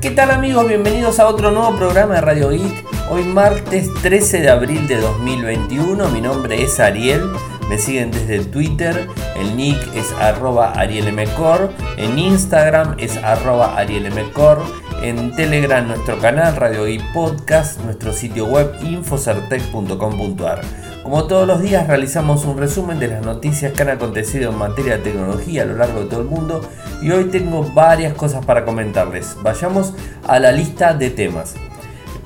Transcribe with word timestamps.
¿Qué 0.00 0.10
tal 0.10 0.30
amigos? 0.30 0.66
Bienvenidos 0.66 1.20
a 1.20 1.28
otro 1.28 1.50
nuevo 1.50 1.76
programa 1.76 2.14
de 2.14 2.20
Radio 2.22 2.48
Geek. 2.48 2.86
Hoy 3.10 3.22
martes 3.22 3.92
13 4.00 4.40
de 4.40 4.48
abril 4.48 4.88
de 4.88 4.96
2021. 4.96 6.08
Mi 6.08 6.22
nombre 6.22 6.62
es 6.62 6.80
Ariel. 6.80 7.30
Me 7.68 7.76
siguen 7.76 8.10
desde 8.10 8.42
Twitter. 8.46 9.06
El 9.36 9.54
nick 9.58 9.76
es 9.94 10.10
arroba 10.12 10.72
arielmcor. 10.72 11.70
En 11.98 12.18
Instagram 12.18 12.94
es 12.96 13.18
arroba 13.18 13.76
arielmcor. 13.76 14.62
En 15.02 15.36
Telegram 15.36 15.86
nuestro 15.86 16.18
canal 16.18 16.56
Radio 16.56 16.86
Geek 16.86 17.12
Podcast. 17.12 17.78
Nuestro 17.82 18.14
sitio 18.14 18.46
web 18.46 18.72
infocertec.com.ar. 18.82 20.62
Como 21.02 21.24
todos 21.24 21.46
los 21.46 21.62
días 21.62 21.86
realizamos 21.86 22.44
un 22.44 22.58
resumen 22.58 22.98
de 22.98 23.08
las 23.08 23.24
noticias 23.24 23.72
que 23.72 23.82
han 23.82 23.88
acontecido 23.88 24.50
en 24.50 24.58
materia 24.58 24.98
de 24.98 25.04
tecnología 25.04 25.62
a 25.62 25.66
lo 25.66 25.76
largo 25.76 26.00
de 26.00 26.06
todo 26.06 26.20
el 26.20 26.26
mundo 26.26 26.60
y 27.00 27.10
hoy 27.10 27.24
tengo 27.24 27.62
varias 27.62 28.12
cosas 28.12 28.44
para 28.44 28.66
comentarles. 28.66 29.34
Vayamos 29.42 29.94
a 30.28 30.38
la 30.38 30.52
lista 30.52 30.92
de 30.92 31.08
temas. 31.08 31.54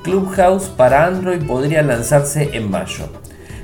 Clubhouse 0.03 0.65
para 0.65 1.05
Android 1.05 1.47
podría 1.47 1.83
lanzarse 1.83 2.49
en 2.53 2.69
mayo. 2.69 3.07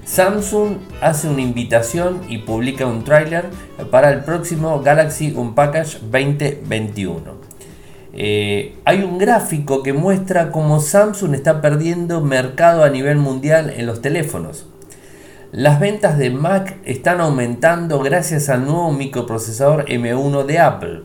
Samsung 0.06 0.78
hace 1.02 1.28
una 1.28 1.42
invitación 1.42 2.22
y 2.30 2.40
publica 2.40 2.86
un 2.86 3.04
tráiler 3.04 3.46
para 3.92 4.12
el 4.12 4.24
próximo 4.24 4.82
Galaxy 4.82 5.34
Unpackage 5.36 6.00
2021. 6.10 7.52
Eh, 8.14 8.78
hay 8.86 9.04
un 9.04 9.18
gráfico 9.18 9.84
que 9.84 9.94
muestra 9.94 10.52
cómo 10.52 10.80
Samsung 10.80 11.34
está 11.34 11.62
perdiendo 11.62 12.22
mercado 12.22 12.84
a 12.84 12.90
nivel 12.90 13.18
mundial 13.18 13.74
en 13.76 13.86
los 13.86 14.02
teléfonos. 14.02 14.71
Las 15.52 15.82
ventas 15.82 16.18
de 16.18 16.30
Mac 16.30 16.78
están 16.86 17.20
aumentando 17.20 18.00
gracias 18.00 18.48
al 18.48 18.64
nuevo 18.64 18.94
microprocesador 18.94 19.84
M1 19.86 20.46
de 20.46 20.60
Apple. 20.60 21.02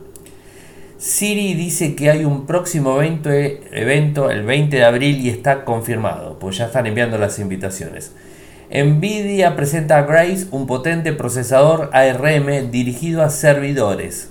Siri 0.97 1.53
dice 1.53 1.95
que 1.95 2.09
hay 2.09 2.23
un 2.23 2.45
próximo 2.45 3.01
evento, 3.01 3.29
evento, 3.29 4.31
el 4.31 4.43
20 4.43 4.77
de 4.77 4.85
abril 4.85 5.19
y 5.19 5.27
está 5.27 5.65
confirmado, 5.65 6.39
pues 6.39 6.55
ya 6.55 6.67
están 6.67 6.85
enviando 6.85 7.17
las 7.17 7.39
invitaciones. 7.39 8.13
Nvidia 8.71 9.57
presenta 9.57 9.97
a 9.97 10.03
Grace 10.03 10.47
un 10.51 10.65
potente 10.65 11.11
procesador 11.11 11.89
ARM 11.91 12.71
dirigido 12.71 13.23
a 13.23 13.29
servidores. 13.29 14.29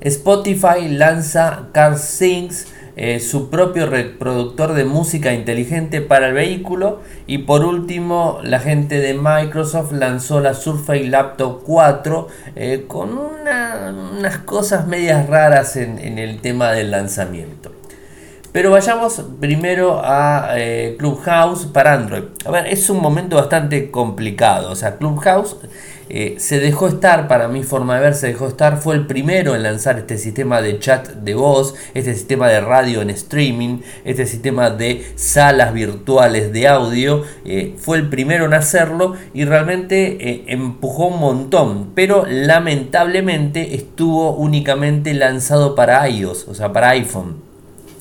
Spotify 0.00 0.88
lanza 0.90 1.70
CarSync 1.72 2.52
eh, 2.96 3.18
su 3.18 3.50
propio 3.50 3.86
reproductor 3.86 4.72
de 4.74 4.84
música 4.84 5.32
inteligente 5.32 6.00
para 6.00 6.28
el 6.28 6.34
vehículo 6.34 7.00
y 7.26 7.38
por 7.38 7.64
último 7.64 8.38
la 8.44 8.60
gente 8.60 9.00
de 9.00 9.14
Microsoft 9.14 9.90
lanzó 9.92 10.40
la 10.40 10.54
Surface 10.54 11.02
Laptop 11.08 11.62
4 11.64 12.28
eh, 12.54 12.84
con 12.86 13.18
unas 13.18 14.38
cosas 14.38 14.86
medias 14.86 15.28
raras 15.28 15.76
en, 15.76 16.18
el 16.18 16.40
tema 16.40 16.70
del 16.70 16.92
lanzamiento. 16.92 17.72
Pero 18.52 18.70
vayamos 18.70 19.20
primero 19.40 20.00
a 20.04 20.50
eh, 20.56 20.94
Clubhouse 20.96 21.66
para 21.66 21.94
Android. 21.94 22.22
A 22.44 22.52
ver, 22.52 22.68
es 22.68 22.88
un 22.88 23.00
momento 23.00 23.34
bastante 23.34 23.90
complicado. 23.90 24.70
O 24.70 24.76
sea, 24.76 24.98
Clubhouse 24.98 25.56
eh, 26.08 26.36
se 26.38 26.60
dejó 26.60 26.88
estar, 26.88 27.28
para 27.28 27.48
mi 27.48 27.62
forma 27.62 27.96
de 27.96 28.00
ver, 28.00 28.14
se 28.14 28.28
dejó 28.28 28.48
estar, 28.48 28.78
fue 28.78 28.94
el 28.94 29.06
primero 29.06 29.54
en 29.54 29.62
lanzar 29.62 29.98
este 29.98 30.18
sistema 30.18 30.60
de 30.60 30.78
chat 30.78 31.08
de 31.08 31.34
voz, 31.34 31.74
este 31.94 32.14
sistema 32.14 32.48
de 32.48 32.60
radio 32.60 33.02
en 33.02 33.10
streaming, 33.10 33.78
este 34.04 34.26
sistema 34.26 34.70
de 34.70 35.06
salas 35.16 35.72
virtuales 35.72 36.52
de 36.52 36.68
audio, 36.68 37.22
eh, 37.44 37.74
fue 37.78 37.98
el 37.98 38.08
primero 38.08 38.46
en 38.46 38.54
hacerlo 38.54 39.14
y 39.32 39.44
realmente 39.44 40.30
eh, 40.30 40.44
empujó 40.48 41.06
un 41.06 41.20
montón, 41.20 41.92
pero 41.94 42.26
lamentablemente 42.28 43.74
estuvo 43.74 44.34
únicamente 44.34 45.14
lanzado 45.14 45.74
para 45.74 46.08
iOS, 46.08 46.48
o 46.48 46.54
sea, 46.54 46.72
para 46.72 46.90
iPhone. 46.90 47.43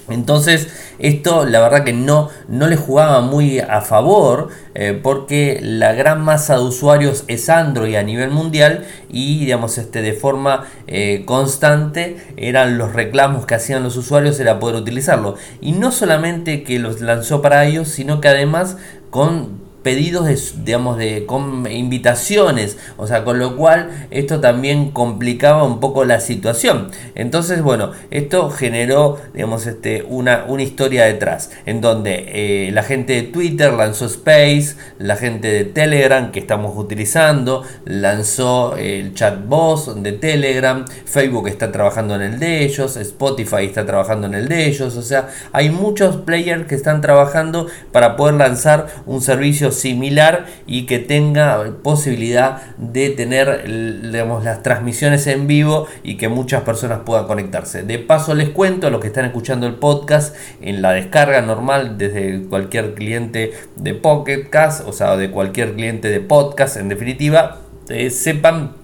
Entonces, 0.09 0.68
esto 1.00 1.46
la 1.46 1.62
verdad 1.62 1.86
que 1.86 1.94
no, 1.94 2.30
no 2.50 2.68
le 2.68 2.75
jugaba 2.75 3.22
muy 3.22 3.59
a 3.59 3.81
favor 3.81 4.50
eh, 4.75 5.00
porque 5.02 5.59
la 5.62 5.94
gran 5.94 6.22
masa 6.22 6.58
de 6.58 6.64
usuarios 6.64 7.24
es 7.28 7.50
Android 7.50 7.96
a 7.96 8.03
nivel 8.03 8.30
mundial 8.30 8.86
y 9.09 9.40
digamos 9.40 9.78
este, 9.78 10.02
de 10.02 10.14
forma 10.14 10.66
eh, 10.88 11.24
constante 11.25 12.18
eran 12.36 12.78
los 12.78 12.94
reclamos 12.94 13.46
que 13.46 13.56
hacían 13.56 13.84
los 13.84 13.96
usuarios 13.96 14.40
era 14.40 14.59
poder 14.59 14.75
utilizarlo. 14.75 15.36
Y 15.62 15.72
no 15.72 15.91
solamente 15.91 16.64
que 16.64 16.80
los 16.80 17.00
lanzó 17.00 17.41
para 17.41 17.66
ellos, 17.66 17.88
sino 17.88 18.20
que 18.20 18.28
además 18.28 18.78
con 19.09 19.62
pedidos 19.84 20.26
de, 20.26 20.40
digamos, 20.64 20.98
de 20.98 21.26
con 21.26 21.70
invitaciones, 21.70 22.78
o 22.98 23.06
sea, 23.06 23.24
con 23.24 23.38
lo 23.38 23.56
cual 23.56 24.08
esto 24.12 24.40
también 24.40 24.92
complicaba 24.92 25.64
un 25.64 25.80
poco 25.80 26.06
la 26.06 26.20
situación. 26.20 26.90
Entonces, 27.16 27.62
bueno, 27.62 27.92
esto 28.10 28.50
generó, 28.50 29.20
digamos, 29.34 29.68
este, 29.68 30.04
una, 30.04 30.46
una 30.48 30.64
historia 30.64 31.06
detrás, 31.06 31.52
en 31.66 31.82
donde 31.82 32.26
eh, 32.68 32.72
la 32.72 32.84
gente 32.84 33.14
de 33.14 33.24
Twitter 33.24 33.74
lanzó 33.74 34.06
Space, 34.06 34.76
la 34.98 35.18
gente 35.18 35.50
de 35.50 35.66
Telegram 35.66 36.32
que 36.32 36.40
estamos 36.40 36.78
utilizando 36.78 37.64
lanzó 37.86 38.76
el 38.78 39.14
chat 39.14 39.46
voz 39.46 40.02
de 40.02 40.14
Telegram, 40.14 40.86
Facebook 41.06 41.48
está 41.48 41.72
trabajando 41.72 42.16
en 42.16 42.22
el 42.22 42.40
de 42.40 42.64
ellos, 42.64 42.96
Spotify 42.96 43.66
está 43.66 43.86
trabajando 43.86 44.28
en 44.28 44.36
el 44.36 44.48
de 44.48 44.68
ellos, 44.68 44.96
o 44.96 45.02
sea, 45.02 45.30
hay 45.52 45.70
muchos 45.70 46.18
players 46.18 46.68
que 46.68 46.76
están 46.76 47.02
trabajando 47.02 47.68
para 47.92 48.16
poder 48.16 48.36
lanzar 48.36 48.88
un 49.06 49.22
servicio 49.22 49.72
similar 49.73 50.45
y 50.66 50.85
que 50.85 51.00
tenga 51.00 51.63
posibilidad 51.84 52.75
de 52.78 53.09
tener 53.09 53.63
digamos, 54.01 54.44
las 54.44 54.63
transmisiones 54.63 55.28
en 55.28 55.47
vivo 55.47 55.88
y 56.03 56.17
que 56.17 56.29
muchas 56.29 56.63
personas 56.63 57.01
puedan 57.06 57.25
conectarse. 57.25 57.84
De 57.84 58.00
paso 58.00 58.34
les 58.35 58.50
cuento 58.50 58.88
a 58.88 58.89
los 58.89 59.01
que 59.01 59.07
están 59.07 59.25
escuchando 59.25 59.67
el 59.67 59.75
podcast 59.75 60.35
en 60.61 60.81
la 60.81 60.94
descarga 60.94 61.41
normal 61.41 61.97
desde 61.97 62.44
cualquier 62.47 62.94
cliente 62.94 63.53
de 63.75 63.94
Pocket 63.94 64.50
Cast, 64.50 64.88
o 64.88 64.94
sea, 64.94 65.17
de 65.17 65.31
cualquier 65.31 65.73
cliente 65.73 66.09
de 66.09 66.19
podcast 66.19 66.78
en 66.78 66.90
definitiva, 66.90 67.59
eh, 67.90 68.09
sepan 68.09 68.83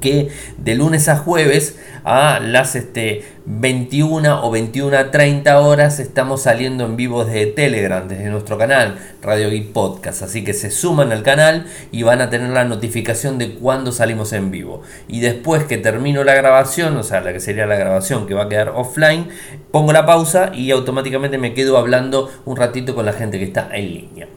que 0.00 0.28
de 0.58 0.74
lunes 0.74 1.08
a 1.08 1.16
jueves 1.16 1.78
a 2.04 2.40
las 2.40 2.74
este, 2.74 3.24
21 3.46 4.44
o 4.44 4.50
21 4.50 4.96
a 4.96 5.10
30 5.10 5.60
horas 5.60 6.00
estamos 6.00 6.42
saliendo 6.42 6.84
en 6.84 6.96
vivo 6.96 7.24
desde 7.24 7.46
Telegram, 7.46 8.06
desde 8.06 8.30
nuestro 8.30 8.58
canal 8.58 8.98
Radio 9.22 9.50
Geek 9.50 9.72
Podcast. 9.72 10.22
Así 10.22 10.44
que 10.44 10.54
se 10.54 10.70
suman 10.70 11.12
al 11.12 11.22
canal 11.22 11.66
y 11.90 12.02
van 12.02 12.20
a 12.20 12.30
tener 12.30 12.50
la 12.50 12.64
notificación 12.64 13.38
de 13.38 13.54
cuando 13.54 13.92
salimos 13.92 14.32
en 14.32 14.50
vivo. 14.50 14.82
Y 15.08 15.20
después 15.20 15.64
que 15.64 15.78
termino 15.78 16.24
la 16.24 16.34
grabación, 16.34 16.96
o 16.96 17.02
sea, 17.02 17.20
la 17.20 17.32
que 17.32 17.40
sería 17.40 17.66
la 17.66 17.76
grabación 17.76 18.26
que 18.26 18.34
va 18.34 18.44
a 18.44 18.48
quedar 18.48 18.70
offline, 18.74 19.28
pongo 19.70 19.92
la 19.92 20.06
pausa 20.06 20.52
y 20.54 20.70
automáticamente 20.70 21.38
me 21.38 21.54
quedo 21.54 21.78
hablando 21.78 22.30
un 22.44 22.56
ratito 22.56 22.94
con 22.94 23.06
la 23.06 23.12
gente 23.12 23.38
que 23.38 23.44
está 23.44 23.68
en 23.72 23.88
línea. 23.94 24.28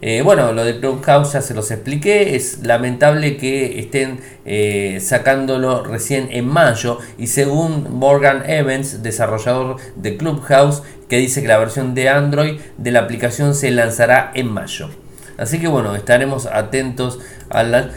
Eh, 0.00 0.22
bueno, 0.22 0.52
lo 0.52 0.64
de 0.64 0.78
Clubhouse 0.78 1.32
ya 1.32 1.42
se 1.42 1.54
los 1.54 1.70
expliqué. 1.70 2.36
Es 2.36 2.60
lamentable 2.62 3.36
que 3.36 3.80
estén 3.80 4.20
eh, 4.44 4.98
sacándolo 5.00 5.82
recién 5.84 6.28
en 6.30 6.46
mayo. 6.46 6.98
Y 7.18 7.26
según 7.26 7.98
Morgan 7.98 8.48
Evans, 8.48 9.02
desarrollador 9.02 9.76
de 9.96 10.16
Clubhouse, 10.16 10.82
que 11.08 11.18
dice 11.18 11.42
que 11.42 11.48
la 11.48 11.58
versión 11.58 11.94
de 11.94 12.08
Android 12.08 12.60
de 12.76 12.90
la 12.92 13.00
aplicación 13.00 13.54
se 13.54 13.70
lanzará 13.70 14.30
en 14.34 14.52
mayo. 14.52 14.90
Así 15.36 15.58
que 15.58 15.68
bueno, 15.68 15.94
estaremos 15.94 16.46
atentos 16.46 17.18
a 17.48 17.62
la 17.62 17.90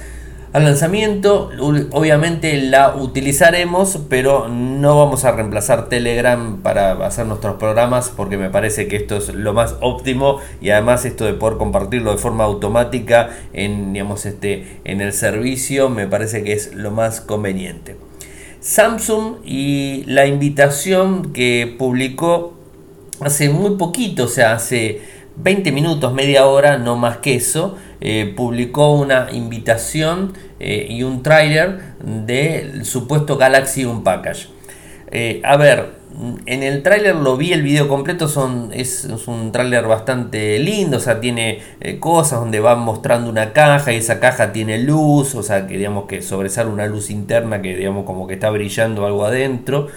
al 0.54 0.66
lanzamiento. 0.66 1.50
Obviamente 1.92 2.62
la 2.62 2.96
utilizaremos, 2.96 4.00
pero 4.10 4.48
no 4.48 4.98
vamos 4.98 5.26
a 5.26 5.32
reemplazar 5.32 5.90
Telegram 5.90 6.62
para 6.62 6.92
hacer 7.06 7.26
nuestros 7.26 7.56
programas 7.56 8.12
porque 8.16 8.38
me 8.38 8.50
parece 8.50 8.88
que 8.88 8.98
esto 8.98 9.18
es 9.18 9.34
lo 9.34 9.54
más 9.54 9.76
óptimo 9.82 10.40
y 10.62 10.72
además 10.72 11.06
esto 11.06 11.26
de 11.26 11.34
poder 11.34 11.58
compartirlo 11.58 12.12
de 12.12 12.18
forma 12.18 12.44
automática 12.44 13.30
en, 13.54 13.94
digamos, 13.94 14.26
este, 14.26 14.80
en 14.84 15.02
el 15.02 15.14
servicio 15.14 15.90
me 15.90 16.08
parece 16.08 16.44
que 16.44 16.54
es 16.54 16.74
lo 16.74 16.92
más 16.92 17.22
conveniente. 17.22 17.96
Samsung 18.60 19.38
y 19.44 20.04
la 20.06 20.28
invitación 20.28 21.34
que 21.34 21.76
publicó 21.80 22.54
hace 23.20 23.50
muy 23.50 23.76
poquito, 23.76 24.26
o 24.26 24.28
sea, 24.28 24.54
hace 24.54 25.02
20 25.44 25.72
minutos, 25.72 26.14
media 26.14 26.46
hora, 26.46 26.78
no 26.78 26.96
más 26.96 27.18
que 27.18 27.36
eso, 27.36 27.78
eh, 28.00 28.32
publicó 28.36 28.94
una 28.94 29.30
invitación 29.32 30.34
eh, 30.60 30.86
y 30.90 31.04
un 31.04 31.24
trailer 31.24 31.96
del 32.04 32.86
supuesto 32.86 33.38
Galaxy 33.38 33.86
Unpackage. 33.86 34.50
Eh, 35.10 35.42
a 35.44 35.58
ver, 35.58 36.02
en 36.46 36.62
el 36.62 36.84
tráiler 36.84 37.16
lo 37.16 37.38
vi 37.38 37.54
el 37.54 37.64
video 37.64 37.88
completo, 37.88 38.28
son, 38.28 38.70
es, 38.72 39.06
un 39.26 39.52
tráiler 39.52 39.88
bastante 39.88 40.60
lindo, 40.60 40.98
o 40.98 41.00
sea, 41.00 41.20
tiene 41.20 41.62
cosas 42.00 42.40
donde 42.40 42.60
van 42.60 42.80
mostrando 42.80 43.30
una 43.30 43.52
caja 43.52 43.94
y 43.94 43.98
esa 43.98 44.20
caja 44.20 44.54
tiene 44.54 44.78
luz, 44.78 45.34
o 45.34 45.42
sea, 45.42 45.66
que 45.66 45.78
digamos 45.78 46.06
que 46.06 46.22
sobresale 46.22 46.70
una 46.70 46.86
luz 46.86 47.10
interna 47.10 47.62
que 47.62 47.76
digamos 47.76 48.06
como 48.06 48.28
que 48.28 48.36
está 48.36 48.50
brillando 48.52 49.06
algo 49.06 49.26
adentro 49.26 49.88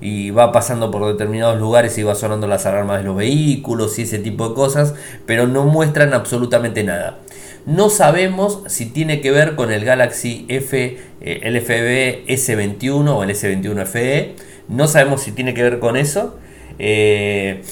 y 0.00 0.30
va 0.30 0.52
pasando 0.52 0.90
por 0.90 1.06
determinados 1.06 1.58
lugares 1.58 1.96
y 1.98 2.02
va 2.02 2.14
sonando 2.14 2.46
las 2.46 2.66
alarmas 2.66 2.98
de 2.98 3.04
los 3.04 3.16
vehículos 3.16 3.98
y 3.98 4.02
ese 4.02 4.18
tipo 4.18 4.48
de 4.48 4.54
cosas, 4.54 4.94
pero 5.26 5.46
no 5.46 5.64
muestran 5.64 6.14
absolutamente 6.14 6.84
nada. 6.84 7.18
No 7.66 7.90
sabemos 7.90 8.62
si 8.66 8.86
tiene 8.86 9.20
que 9.20 9.30
ver 9.30 9.54
con 9.54 9.70
el 9.72 9.84
Galaxy 9.84 10.46
F, 10.48 10.98
eh, 11.20 11.40
el 11.42 11.60
FB 11.60 12.26
S21 12.26 13.08
o 13.08 13.22
el 13.22 13.30
S21 13.30 13.84
FE. 13.84 14.36
No 14.68 14.86
sabemos 14.86 15.22
si 15.22 15.32
tiene 15.32 15.52
que 15.52 15.62
ver 15.62 15.78
con 15.78 15.96
eso. 15.96 16.38
Eh, 16.78 17.62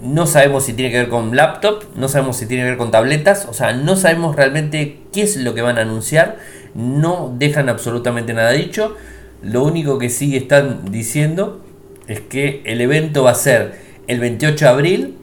no 0.00 0.26
sabemos 0.26 0.64
si 0.64 0.74
tiene 0.74 0.92
que 0.92 0.98
ver 0.98 1.08
con 1.08 1.34
laptop, 1.34 1.84
no 1.96 2.08
sabemos 2.08 2.36
si 2.36 2.46
tiene 2.46 2.64
que 2.64 2.70
ver 2.70 2.78
con 2.78 2.90
tabletas, 2.90 3.46
o 3.48 3.54
sea, 3.54 3.72
no 3.72 3.96
sabemos 3.96 4.36
realmente 4.36 4.98
qué 5.12 5.22
es 5.22 5.36
lo 5.36 5.54
que 5.54 5.62
van 5.62 5.78
a 5.78 5.82
anunciar, 5.82 6.36
no 6.74 7.34
dejan 7.36 7.68
absolutamente 7.68 8.34
nada 8.34 8.50
dicho, 8.52 8.94
lo 9.42 9.64
único 9.64 9.98
que 9.98 10.10
sí 10.10 10.36
están 10.36 10.90
diciendo 10.90 11.60
es 12.06 12.20
que 12.20 12.62
el 12.64 12.80
evento 12.80 13.24
va 13.24 13.32
a 13.32 13.34
ser 13.34 13.74
el 14.06 14.20
28 14.20 14.64
de 14.64 14.70
abril 14.70 15.18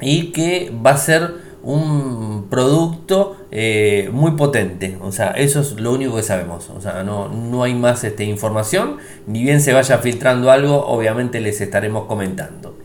y 0.00 0.32
que 0.32 0.72
va 0.84 0.92
a 0.92 0.96
ser 0.96 1.48
un 1.62 2.46
producto 2.48 3.36
eh, 3.50 4.08
muy 4.12 4.32
potente. 4.32 4.96
O 5.02 5.12
sea, 5.12 5.32
eso 5.32 5.60
es 5.60 5.72
lo 5.72 5.92
único 5.92 6.16
que 6.16 6.22
sabemos. 6.22 6.70
O 6.70 6.80
sea, 6.80 7.02
no, 7.02 7.28
no 7.28 7.62
hay 7.62 7.74
más 7.74 8.04
este, 8.04 8.24
información. 8.24 8.98
Ni 9.26 9.42
bien 9.42 9.60
se 9.60 9.72
vaya 9.72 9.98
filtrando 9.98 10.50
algo, 10.50 10.86
obviamente 10.86 11.40
les 11.40 11.60
estaremos 11.60 12.06
comentando. 12.06 12.76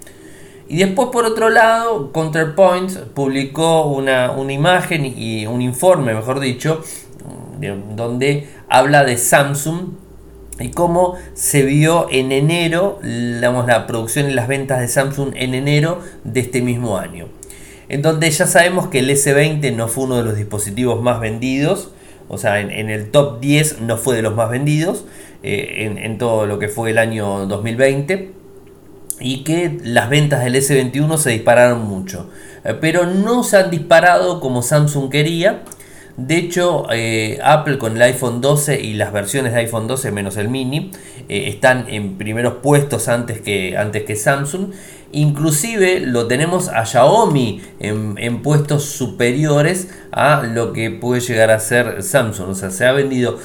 Y 0.67 0.77
después, 0.77 1.09
por 1.11 1.25
otro 1.25 1.49
lado, 1.49 2.11
Counterpoint 2.11 2.91
publicó 3.13 3.85
una, 3.85 4.31
una 4.31 4.53
imagen 4.53 5.05
y 5.05 5.45
un 5.45 5.61
informe, 5.61 6.13
mejor 6.13 6.39
dicho, 6.39 6.81
donde 7.95 8.49
habla 8.69 9.03
de 9.03 9.17
Samsung 9.17 10.02
y 10.59 10.69
cómo 10.69 11.15
se 11.33 11.63
vio 11.63 12.07
en 12.11 12.31
enero 12.31 12.99
la 13.01 13.87
producción 13.87 14.29
y 14.29 14.33
las 14.33 14.47
ventas 14.47 14.79
de 14.79 14.87
Samsung 14.87 15.33
en 15.35 15.53
enero 15.53 15.99
de 16.23 16.41
este 16.41 16.61
mismo 16.61 16.97
año. 16.97 17.27
En 17.89 18.01
donde 18.01 18.29
ya 18.29 18.47
sabemos 18.47 18.87
que 18.87 18.99
el 18.99 19.09
S20 19.09 19.75
no 19.75 19.87
fue 19.87 20.05
uno 20.05 20.17
de 20.17 20.23
los 20.23 20.37
dispositivos 20.37 21.01
más 21.01 21.19
vendidos, 21.19 21.91
o 22.29 22.37
sea, 22.37 22.59
en, 22.61 22.89
el 22.89 23.11
top 23.11 23.41
10 23.41 23.81
no 23.81 23.97
fue 23.97 24.15
de 24.15 24.21
los 24.21 24.35
más 24.35 24.49
vendidos 24.49 25.05
eh, 25.43 25.85
en, 25.85 25.97
en 25.97 26.17
todo 26.17 26.45
lo 26.45 26.57
que 26.57 26.69
fue 26.69 26.91
el 26.91 26.97
año 26.97 27.45
2020 27.47 28.31
y 29.19 29.43
que 29.43 29.77
las 29.83 30.09
ventas 30.09 30.43
del 30.43 30.55
S21 30.55 31.17
se 31.17 31.31
dispararon 31.31 31.81
mucho, 31.85 32.29
eh, 32.63 32.75
pero 32.79 33.05
no 33.05 33.43
se 33.43 33.57
han 33.57 33.69
disparado 33.69 34.39
como 34.39 34.61
Samsung 34.61 35.09
quería 35.09 35.63
de 36.15 36.37
hecho, 36.37 36.85
eh, 36.91 37.39
Apple 37.43 37.79
con 37.79 37.95
el 37.95 38.01
iPhone 38.03 38.39
12 38.39 38.79
y 38.79 38.93
las 38.93 39.11
versiones 39.11 39.53
de 39.53 39.59
iPhone 39.59 39.87
12 39.87 40.11
menos 40.11 40.37
el 40.37 40.47
mini 40.47 40.91
eh, 41.27 41.45
están 41.47 41.85
en 41.89 42.19
primeros 42.19 42.55
puestos 42.61 43.07
antes 43.07 43.41
que, 43.41 43.77
antes 43.77 44.03
que 44.03 44.15
Samsung. 44.15 44.73
Inclusive 45.11 46.01
lo 46.01 46.27
tenemos 46.27 46.69
a 46.69 46.85
Xiaomi 46.85 47.61
en, 47.79 48.15
en, 48.17 48.43
puestos 48.43 48.85
superiores 48.85 49.89
a 50.11 50.43
lo 50.43 50.71
que 50.71 50.91
puede 50.91 51.21
llegar 51.21 51.49
a 51.49 51.59
ser 51.59 52.03
Samsung. 52.03 52.49
O 52.49 52.55
sea, 52.55 52.69
se 52.69 52.85
ha 52.85 52.91
vendido 52.91 53.39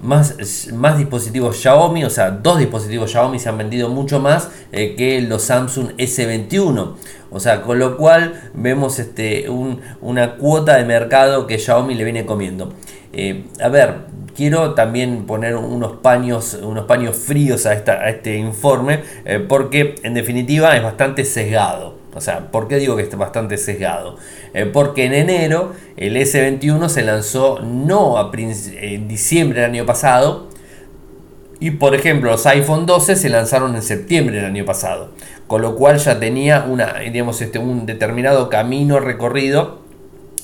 más, 0.00 0.36
más 0.72 0.98
dispositivos 0.98 1.56
Xiaomi, 1.58 2.04
o 2.04 2.10
sea, 2.10 2.30
dos 2.30 2.58
dispositivos 2.58 3.10
Xiaomi 3.10 3.38
se 3.38 3.48
han 3.48 3.58
vendido 3.58 3.88
mucho 3.88 4.18
más 4.18 4.48
eh, 4.72 4.94
que 4.96 5.20
los 5.22 5.42
Samsung 5.42 5.90
S21. 5.96 6.94
O 7.30 7.40
sea, 7.40 7.62
con 7.62 7.78
lo 7.78 7.96
cual 7.96 8.50
vemos 8.54 8.98
este, 8.98 9.48
una 9.48 10.36
cuota 10.36 10.76
de 10.76 10.84
mercado 10.84 11.46
que 11.46 11.58
Xiaomi 11.58 11.94
le 11.94 12.04
viene 12.04 12.26
comiendo. 12.26 12.72
Eh, 13.12 13.44
a 13.60 13.68
ver, 13.68 13.94
quiero 14.34 14.74
también 14.74 15.26
poner 15.26 15.56
unos 15.56 15.98
paños, 15.98 16.58
unos 16.62 16.86
paños 16.86 17.16
fríos 17.16 17.66
a, 17.66 17.74
este 17.74 18.36
informe, 18.36 19.00
eh, 19.24 19.38
porque 19.38 19.96
en 20.02 20.14
definitiva 20.14 20.76
es 20.76 20.82
bastante 20.82 21.24
sesgado. 21.24 21.98
O 22.14 22.20
sea, 22.20 22.50
¿por 22.50 22.66
qué 22.66 22.76
digo 22.76 22.96
que 22.96 23.02
está 23.02 23.16
bastante 23.16 23.56
sesgado? 23.56 24.16
Eh, 24.52 24.66
porque 24.66 25.04
en 25.04 25.14
enero 25.14 25.72
el 25.96 26.16
S21 26.16 26.88
se 26.88 27.02
lanzó 27.02 27.60
no 27.60 28.18
a 28.18 28.30
en 28.34 29.06
diciembre 29.06 29.60
del 29.60 29.70
año 29.70 29.86
pasado, 29.86 30.48
y 31.60 31.72
por 31.72 31.94
ejemplo 31.94 32.30
los 32.30 32.46
iPhone 32.46 32.86
12 32.86 33.16
se 33.16 33.28
lanzaron 33.28 33.76
en 33.76 33.82
septiembre 33.82 34.36
del 34.36 34.46
año 34.46 34.64
pasado, 34.64 35.10
con 35.50 35.62
lo 35.62 35.74
cual 35.74 35.98
ya 35.98 36.20
tenía 36.20 36.62
una, 36.62 37.00
digamos, 37.00 37.42
este, 37.42 37.58
un 37.58 37.84
determinado 37.84 38.48
camino 38.48 39.00
recorrido 39.00 39.80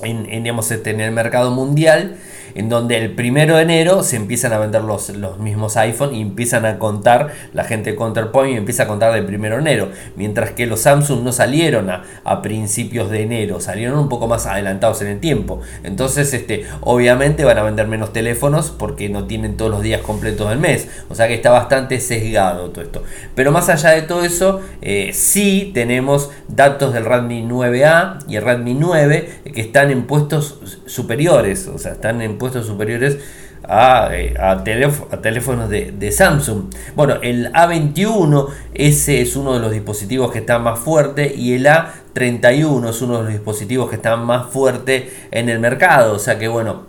en, 0.03 0.27
este, 0.73 0.91
en 0.91 1.01
el 1.01 1.13
mercado 1.13 1.53
mundial 1.53 2.17
en 2.57 2.71
donde 2.71 2.97
el 2.97 3.13
primero 3.13 3.57
de 3.57 3.63
enero 3.63 4.03
se 4.03 4.17
empiezan 4.17 4.55
a 4.55 4.59
vender 4.59 4.83
los, 4.83 5.11
los 5.11 5.39
mismos 5.39 5.77
iPhone 5.77 6.15
y 6.15 6.23
empiezan 6.23 6.65
a 6.65 6.79
contar, 6.79 7.33
la 7.53 7.65
gente 7.65 7.91
de 7.91 7.97
Counterpoint 7.97 8.57
empieza 8.57 8.85
a 8.85 8.87
contar 8.89 9.13
del 9.13 9.27
primero 9.27 9.57
de 9.57 9.61
enero, 9.61 9.91
mientras 10.17 10.53
que 10.53 10.67
los 10.67 10.81
Samsung 10.81 11.23
no 11.23 11.33
salieron 11.33 11.91
a, 11.91 12.05
a, 12.25 12.41
principios 12.41 13.11
de 13.11 13.23
enero, 13.23 13.61
salieron 13.61 13.99
un 13.99 14.09
poco 14.09 14.27
más 14.27 14.47
adelantados 14.47 15.03
en 15.03 15.09
el 15.09 15.21
tiempo. 15.21 15.61
Entonces, 15.85 16.33
este, 16.33 16.65
obviamente 16.81 17.45
van 17.45 17.59
a 17.59 17.63
vender 17.63 17.89
menos 17.89 18.15
teléfonos 18.15 18.71
porque 18.71 19.11
no 19.11 19.27
tienen 19.27 19.59
todos 19.59 19.71
los 19.71 19.83
días 19.83 20.01
completos 20.01 20.49
del 20.49 20.59
mes, 20.59 20.89
o 21.11 21.15
sea 21.15 21.29
que 21.29 21.35
está 21.35 21.51
bastante 21.51 22.01
sesgado 22.01 22.71
todo 22.71 22.85
esto. 22.85 23.03
Pero 23.35 23.53
más 23.53 23.69
allá 23.69 23.91
de 23.91 24.03
todo 24.03 24.25
eso, 24.25 24.63
eh, 24.81 25.11
sí 25.13 25.73
tenemos 25.75 26.31
datos 26.49 26.95
del 26.95 27.05
Redmi 27.05 27.43
9A 27.43 28.25
y 28.29 28.37
el 28.37 28.43
Redmi 28.43 28.73
9 28.73 29.41
que 29.53 29.61
están 29.61 29.91
en 29.91 30.05
puestos 30.05 30.81
superiores, 30.87 31.67
o 31.69 31.79
sea, 31.79 31.93
están 31.93 32.23
en 32.23 32.39
puestos 32.39 32.46
superiores 32.53 33.19
a, 33.65 34.11
eh, 34.13 34.35
a, 34.39 34.63
teléfonos 34.65 35.69
de, 35.69 36.13
Samsung. 36.13 36.73
Bueno, 36.95 37.17
el 37.23 37.53
A21, 37.53 38.49
ese 38.75 39.21
es 39.21 39.37
uno 39.37 39.55
de 39.55 39.61
los 39.61 39.73
dispositivos 39.73 40.31
que 40.33 40.39
está 40.39 40.59
más 40.59 40.79
fuerte 40.79 41.35
y 41.35 41.55
el 41.55 41.67
A31 41.67 42.91
es 42.91 43.03
uno 43.03 43.19
de 43.19 43.25
los 43.25 43.33
dispositivos 43.33 43.91
que 43.91 43.97
están 43.97 44.25
más 44.25 44.51
fuerte 44.51 45.11
en 45.31 45.49
el 45.49 45.59
mercado. 45.59 46.15
O 46.15 46.19
sea 46.19 46.39
que 46.39 46.49
bueno, 46.49 46.85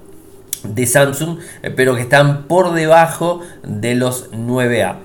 de 0.64 0.86
Samsung, 0.86 1.40
eh, 1.64 1.72
pero 1.76 1.96
que 1.96 2.02
están 2.02 2.44
por 2.44 2.74
debajo 2.74 3.42
de 3.64 3.96
los 3.96 4.32
9A. 4.32 4.98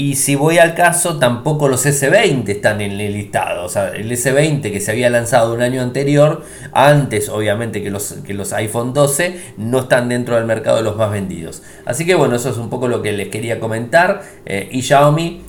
Y 0.00 0.14
si 0.14 0.34
voy 0.34 0.56
al 0.56 0.74
caso, 0.74 1.18
tampoco 1.18 1.68
los 1.68 1.84
S20 1.84 2.48
están 2.48 2.80
en 2.80 2.92
el 2.92 3.12
listado. 3.12 3.66
O 3.66 3.68
sea, 3.68 3.90
el 3.90 4.10
S20 4.10 4.72
que 4.72 4.80
se 4.80 4.92
había 4.92 5.10
lanzado 5.10 5.52
un 5.52 5.60
año 5.60 5.82
anterior, 5.82 6.42
antes 6.72 7.28
obviamente 7.28 7.82
que 7.82 7.90
los, 7.90 8.14
que 8.26 8.32
los 8.32 8.54
iPhone 8.54 8.94
12, 8.94 9.38
no 9.58 9.80
están 9.80 10.08
dentro 10.08 10.36
del 10.36 10.46
mercado 10.46 10.78
de 10.78 10.84
los 10.84 10.96
más 10.96 11.12
vendidos. 11.12 11.62
Así 11.84 12.06
que 12.06 12.14
bueno, 12.14 12.36
eso 12.36 12.48
es 12.48 12.56
un 12.56 12.70
poco 12.70 12.88
lo 12.88 13.02
que 13.02 13.12
les 13.12 13.28
quería 13.28 13.60
comentar. 13.60 14.22
Eh, 14.46 14.70
y 14.72 14.80
Xiaomi 14.80 15.42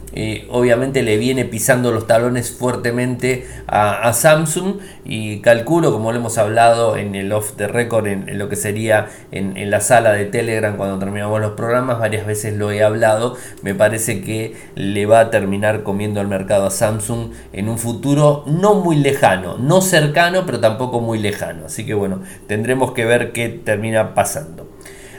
obviamente 0.49 1.03
le 1.03 1.17
viene 1.17 1.45
pisando 1.45 1.91
los 1.91 2.05
talones 2.05 2.51
fuertemente 2.51 3.47
a, 3.67 4.11
Samsung 4.11 4.79
y 5.05 5.39
calculo, 5.39 5.91
como 5.91 6.11
lo 6.11 6.19
hemos 6.19 6.37
hablado 6.37 6.97
en 6.97 7.15
el 7.15 7.31
off 7.31 7.53
the 7.55 7.67
record, 7.67 8.07
en, 8.07 8.37
lo 8.37 8.49
que 8.49 8.55
sería 8.55 9.07
en, 9.31 9.69
la 9.71 9.79
sala 9.79 10.11
de 10.11 10.25
Telegram 10.25 10.75
cuando 10.75 10.99
terminamos 10.99 11.39
los 11.39 11.51
programas, 11.51 11.99
varias 11.99 12.25
veces 12.25 12.57
lo 12.57 12.71
he 12.71 12.83
hablado, 12.83 13.37
me 13.61 13.73
parece 13.73 14.21
que 14.21 14.55
le 14.75 15.05
va 15.05 15.21
a 15.21 15.29
terminar 15.29 15.83
comiendo 15.83 16.19
el 16.19 16.27
mercado 16.27 16.65
a 16.65 16.71
Samsung 16.71 17.31
en 17.53 17.69
un 17.69 17.77
futuro 17.77 18.43
no 18.47 18.73
muy 18.73 18.97
lejano, 18.97 19.57
no 19.57 19.81
cercano, 19.81 20.45
pero 20.45 20.59
tampoco 20.59 20.99
muy 20.99 21.19
lejano. 21.19 21.65
Así 21.67 21.85
que 21.85 21.93
bueno, 21.93 22.21
tendremos 22.47 22.91
que 22.91 23.05
ver 23.05 23.31
qué 23.31 23.49
termina 23.49 24.13
pasando. 24.13 24.69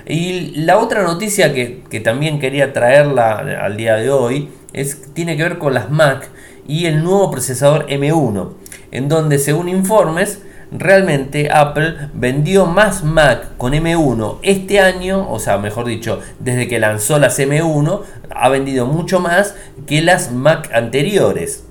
Y 0.06 0.52
la 0.64 0.78
otra 0.78 1.02
noticia 1.02 1.54
que, 1.54 1.84
que 1.88 2.00
también 2.00 2.40
quería 2.40 2.72
traerla 2.72 3.38
al 3.62 3.76
día 3.76 3.96
de 3.96 4.10
hoy 4.10 4.50
es, 4.72 5.12
tiene 5.14 5.36
que 5.36 5.42
ver 5.42 5.58
con 5.58 5.74
las 5.74 5.90
Mac 5.90 6.30
y 6.66 6.86
el 6.86 7.02
nuevo 7.02 7.30
procesador 7.30 7.86
M1, 7.88 8.52
en 8.90 9.08
donde 9.08 9.38
según 9.38 9.68
informes, 9.68 10.40
realmente 10.70 11.50
Apple 11.52 11.96
vendió 12.14 12.66
más 12.66 13.04
Mac 13.04 13.56
con 13.58 13.72
M1 13.72 14.38
este 14.42 14.80
año, 14.80 15.30
o 15.30 15.38
sea, 15.38 15.58
mejor 15.58 15.86
dicho, 15.86 16.20
desde 16.38 16.68
que 16.68 16.78
lanzó 16.78 17.18
las 17.18 17.38
M1, 17.38 18.02
ha 18.30 18.48
vendido 18.48 18.86
mucho 18.86 19.20
más 19.20 19.54
que 19.86 20.02
las 20.02 20.32
Mac 20.32 20.70
anteriores. 20.72 21.64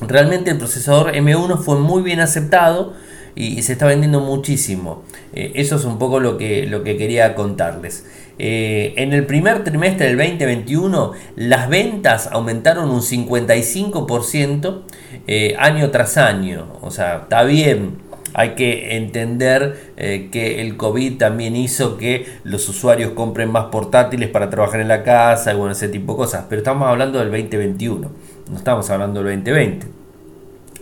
Realmente 0.00 0.50
el 0.50 0.58
procesador 0.58 1.12
M1 1.12 1.58
fue 1.58 1.78
muy 1.78 2.02
bien 2.02 2.20
aceptado 2.20 2.94
y, 3.36 3.62
se 3.62 3.72
está 3.72 3.86
vendiendo 3.86 4.20
muchísimo. 4.20 5.02
Eh, 5.32 5.52
eso 5.54 5.76
es 5.76 5.84
un 5.84 5.98
poco 5.98 6.20
lo 6.20 6.38
que, 6.38 6.66
lo 6.66 6.82
que 6.82 6.96
quería 6.96 7.34
contarles. 7.34 8.06
Eh, 8.38 8.94
en 8.96 9.12
el 9.12 9.26
primer 9.26 9.62
trimestre 9.62 10.06
del 10.06 10.16
2021 10.16 11.12
las 11.36 11.68
ventas 11.68 12.28
aumentaron 12.32 12.90
un 12.90 13.00
55% 13.00 14.82
eh, 15.26 15.54
año 15.58 15.90
tras 15.90 16.16
año. 16.16 16.78
O 16.80 16.90
sea, 16.90 17.20
está 17.22 17.42
bien. 17.44 18.02
Hay 18.36 18.56
que 18.56 18.96
entender 18.96 19.94
que 19.94 20.60
el 20.60 20.76
COVID 20.76 21.18
también 21.18 21.54
hizo 21.54 21.96
que 21.96 22.26
los 22.42 22.68
usuarios 22.68 23.12
compren 23.12 23.48
más 23.48 23.66
portátiles 23.66 24.28
para 24.28 24.50
trabajar 24.50 24.80
en 24.80 24.88
la 24.88 25.04
casa 25.04 25.52
y 25.52 25.56
bueno, 25.56 25.70
ese 25.70 25.86
tipo 25.86 26.14
de 26.14 26.16
cosas. 26.16 26.46
Pero 26.48 26.58
estamos 26.58 26.88
hablando 26.88 27.20
del 27.20 27.30
2021, 27.30 28.10
no 28.50 28.56
estamos 28.56 28.90
hablando 28.90 29.22
del 29.22 29.36
2020. 29.36 30.03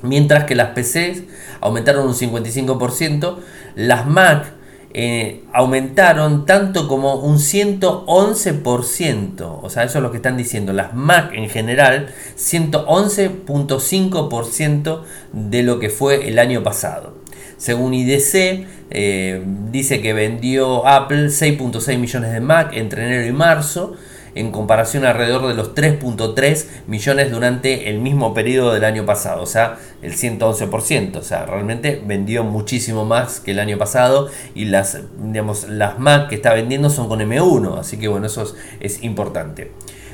Mientras 0.03 0.45
que 0.45 0.55
las 0.55 0.71
PCs 0.71 1.23
aumentaron 1.61 2.07
un 2.07 2.15
55%, 2.15 3.37
las 3.77 4.07
Mac 4.07 4.53
eh, 4.95 5.45
aumentaron 5.53 6.45
tanto 6.45 6.87
como 6.87 7.15
un 7.15 7.39
111%. 7.39 9.61
O 9.63 9.71
sea, 9.71 9.85
eso 9.85 9.97
es 9.99 10.03
lo 10.03 10.11
que 10.11 10.19
están 10.19 10.37
diciendo. 10.37 10.75
Las 10.75 10.93
Mac 10.95 11.33
en 11.33 11.49
general, 11.49 12.09
111.5% 12.37 15.03
de 15.33 15.63
lo 15.63 15.79
que 15.79 15.89
fue 15.89 16.29
el 16.29 16.39
año 16.39 16.63
pasado. 16.63 17.15
Según 17.57 17.95
IDC, 17.95 18.67
eh, 18.91 19.43
dice 19.71 20.03
que 20.03 20.13
vendió 20.13 20.87
Apple 20.87 21.29
6.6 21.29 21.97
millones 21.97 22.31
de 22.33 22.41
Mac 22.41 22.73
entre 22.75 23.07
enero 23.07 23.27
y 23.27 23.33
marzo 23.33 23.95
en 24.35 24.51
comparación 24.51 25.05
alrededor 25.05 25.49
de 25.49 25.55
los 25.55 25.75
3.3 25.75 26.67
millones 26.87 27.31
durante 27.31 27.91
el 27.91 27.99
mismo 27.99 28.35
periodo 28.35 28.73
del 28.73 28.85
año 28.85 29.05
pasado, 29.05 29.43
o 29.43 29.47
sea, 29.47 29.79
el 30.03 30.15
111%, 30.15 31.17
o 31.17 31.23
sea, 31.23 31.47
realmente 31.47 32.03
vendió 32.05 32.45
muchísimo 32.45 33.05
más 33.05 33.41
que 33.41 33.53
el 33.53 33.61
año 33.61 33.79
pasado 33.79 34.29
y 34.55 34.67
las, 34.67 34.99
digamos, 35.19 35.69
las 35.69 35.99
Mac 35.99 36.29
que 36.29 36.35
está 36.35 36.55
vendiendo 36.55 36.91
son 36.91 37.09
con 37.09 37.21
M1, 37.21 37.79
así 37.79 37.99
que 37.99 38.09
bueno, 38.09 38.27
eso 38.27 38.55
es 38.81 39.03
importante. 39.03 39.73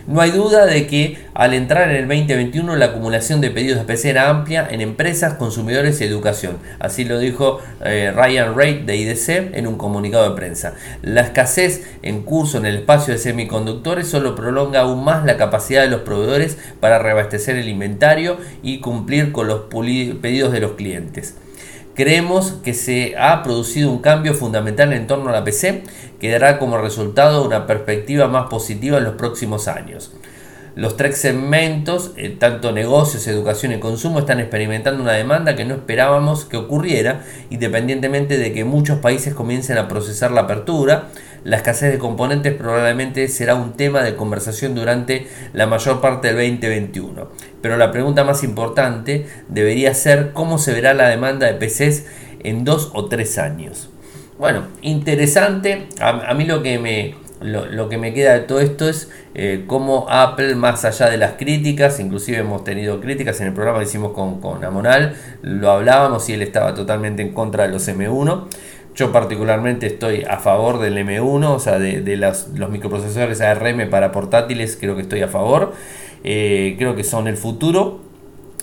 No 0.08 0.22
hay 0.22 0.30
duda 0.30 0.64
de 0.64 0.86
que 0.86 1.18
al 1.34 1.52
entrar 1.52 1.90
en 1.90 1.96
el 1.96 2.08
2021 2.08 2.76
la 2.76 2.86
acumulación 2.86 3.42
de 3.42 3.50
pedidos 3.50 3.78
de 3.78 3.84
PC 3.84 4.08
era 4.08 4.30
amplia 4.30 4.66
en 4.70 4.80
empresas, 4.80 5.34
consumidores 5.34 6.00
y 6.00 6.04
educación. 6.04 6.56
Así 6.78 7.04
lo 7.04 7.18
dijo 7.18 7.60
eh, 7.84 8.10
Ryan 8.16 8.56
Reid 8.56 8.86
de 8.86 8.96
IDC 8.96 9.54
en 9.54 9.66
un 9.66 9.76
comunicado 9.76 10.30
de 10.30 10.34
prensa. 10.34 10.72
La 11.02 11.20
escasez 11.20 11.86
en 12.00 12.22
curso 12.22 12.56
en 12.56 12.64
el 12.64 12.76
espacio 12.76 13.12
de 13.12 13.20
semiconductores 13.20 14.08
solo 14.08 14.34
prolonga 14.34 14.80
aún 14.80 15.04
más 15.04 15.26
la 15.26 15.36
capacidad 15.36 15.82
de 15.82 15.90
los 15.90 16.00
proveedores 16.00 16.56
para 16.80 16.98
reabastecer 16.98 17.56
el 17.56 17.68
inventario 17.68 18.38
y 18.62 18.80
cumplir 18.80 19.30
con 19.30 19.46
los 19.46 19.64
pedidos 19.68 20.52
de 20.52 20.60
los 20.60 20.72
clientes. 20.72 21.34
Creemos 21.98 22.52
que 22.62 22.74
se 22.74 23.16
ha 23.18 23.42
producido 23.42 23.90
un 23.90 23.98
cambio 23.98 24.32
fundamental 24.32 24.92
en 24.92 25.08
torno 25.08 25.30
a 25.30 25.32
la 25.32 25.42
PC 25.42 25.82
que 26.20 26.30
dará 26.30 26.60
como 26.60 26.78
resultado 26.78 27.44
una 27.44 27.66
perspectiva 27.66 28.28
más 28.28 28.46
positiva 28.48 28.98
en 28.98 29.02
los 29.02 29.14
próximos 29.14 29.66
años. 29.66 30.12
Los 30.76 30.96
tres 30.96 31.18
segmentos, 31.18 32.12
eh, 32.16 32.36
tanto 32.38 32.70
negocios, 32.70 33.26
educación 33.26 33.72
y 33.72 33.80
consumo, 33.80 34.20
están 34.20 34.38
experimentando 34.38 35.02
una 35.02 35.14
demanda 35.14 35.56
que 35.56 35.64
no 35.64 35.74
esperábamos 35.74 36.44
que 36.44 36.56
ocurriera, 36.56 37.24
independientemente 37.50 38.38
de 38.38 38.52
que 38.52 38.62
muchos 38.62 39.00
países 39.00 39.34
comiencen 39.34 39.76
a 39.76 39.88
procesar 39.88 40.30
la 40.30 40.42
apertura. 40.42 41.08
La 41.48 41.56
escasez 41.56 41.90
de 41.90 41.98
componentes 41.98 42.52
probablemente 42.52 43.26
será 43.28 43.54
un 43.54 43.72
tema 43.72 44.02
de 44.02 44.16
conversación 44.16 44.74
durante 44.74 45.26
la 45.54 45.66
mayor 45.66 46.02
parte 46.02 46.34
del 46.34 46.36
2021. 46.36 47.26
Pero 47.62 47.78
la 47.78 47.90
pregunta 47.90 48.22
más 48.22 48.44
importante 48.44 49.24
debería 49.48 49.94
ser 49.94 50.32
cómo 50.34 50.58
se 50.58 50.74
verá 50.74 50.92
la 50.92 51.08
demanda 51.08 51.46
de 51.46 51.54
PCs 51.54 52.04
en 52.40 52.64
dos 52.66 52.90
o 52.92 53.06
tres 53.06 53.38
años. 53.38 53.88
Bueno, 54.38 54.64
interesante. 54.82 55.88
a 56.00 56.34
mí 56.34 56.44
lo 56.44 56.62
que 56.62 56.78
me, 56.78 57.14
lo, 57.40 57.88
que 57.88 57.98
me 57.98 58.12
queda 58.12 58.34
de 58.34 58.40
todo 58.40 58.60
esto 58.60 58.88
es 58.88 59.10
eh, 59.34 59.64
cómo 59.66 60.06
Apple, 60.08 60.54
más 60.56 60.84
allá 60.84 61.08
de 61.08 61.16
las 61.16 61.32
críticas, 61.32 62.00
inclusive 62.00 62.38
hemos 62.38 62.64
tenido 62.64 63.00
críticas 63.00 63.40
en 63.40 63.48
el 63.48 63.52
programa 63.52 63.78
que 63.78 63.84
hicimos 63.84 64.12
con, 64.12 64.40
con 64.40 64.64
Amonal, 64.64 65.14
lo 65.42 65.70
hablábamos 65.70 66.28
y 66.28 66.34
él 66.34 66.42
estaba 66.42 66.74
totalmente 66.74 67.22
en 67.22 67.32
contra 67.32 67.64
de 67.66 67.72
los 67.72 67.88
M1. 67.88 68.46
Yo 68.98 69.12
particularmente 69.12 69.86
estoy 69.86 70.24
a 70.24 70.38
favor 70.38 70.80
del 70.80 70.96
M1, 70.96 71.54
o 71.54 71.60
sea, 71.60 71.78
de, 71.78 72.16
los 72.16 72.68
microprocesores 72.68 73.40
ARM 73.40 73.88
para 73.90 74.10
portátiles, 74.10 74.76
creo 74.76 74.96
que 74.96 75.02
estoy 75.02 75.20
a 75.20 75.28
favor. 75.28 75.72
Eh, 76.24 76.74
creo 76.78 76.96
que 76.96 77.04
son 77.04 77.28
el 77.28 77.36
futuro. 77.36 78.00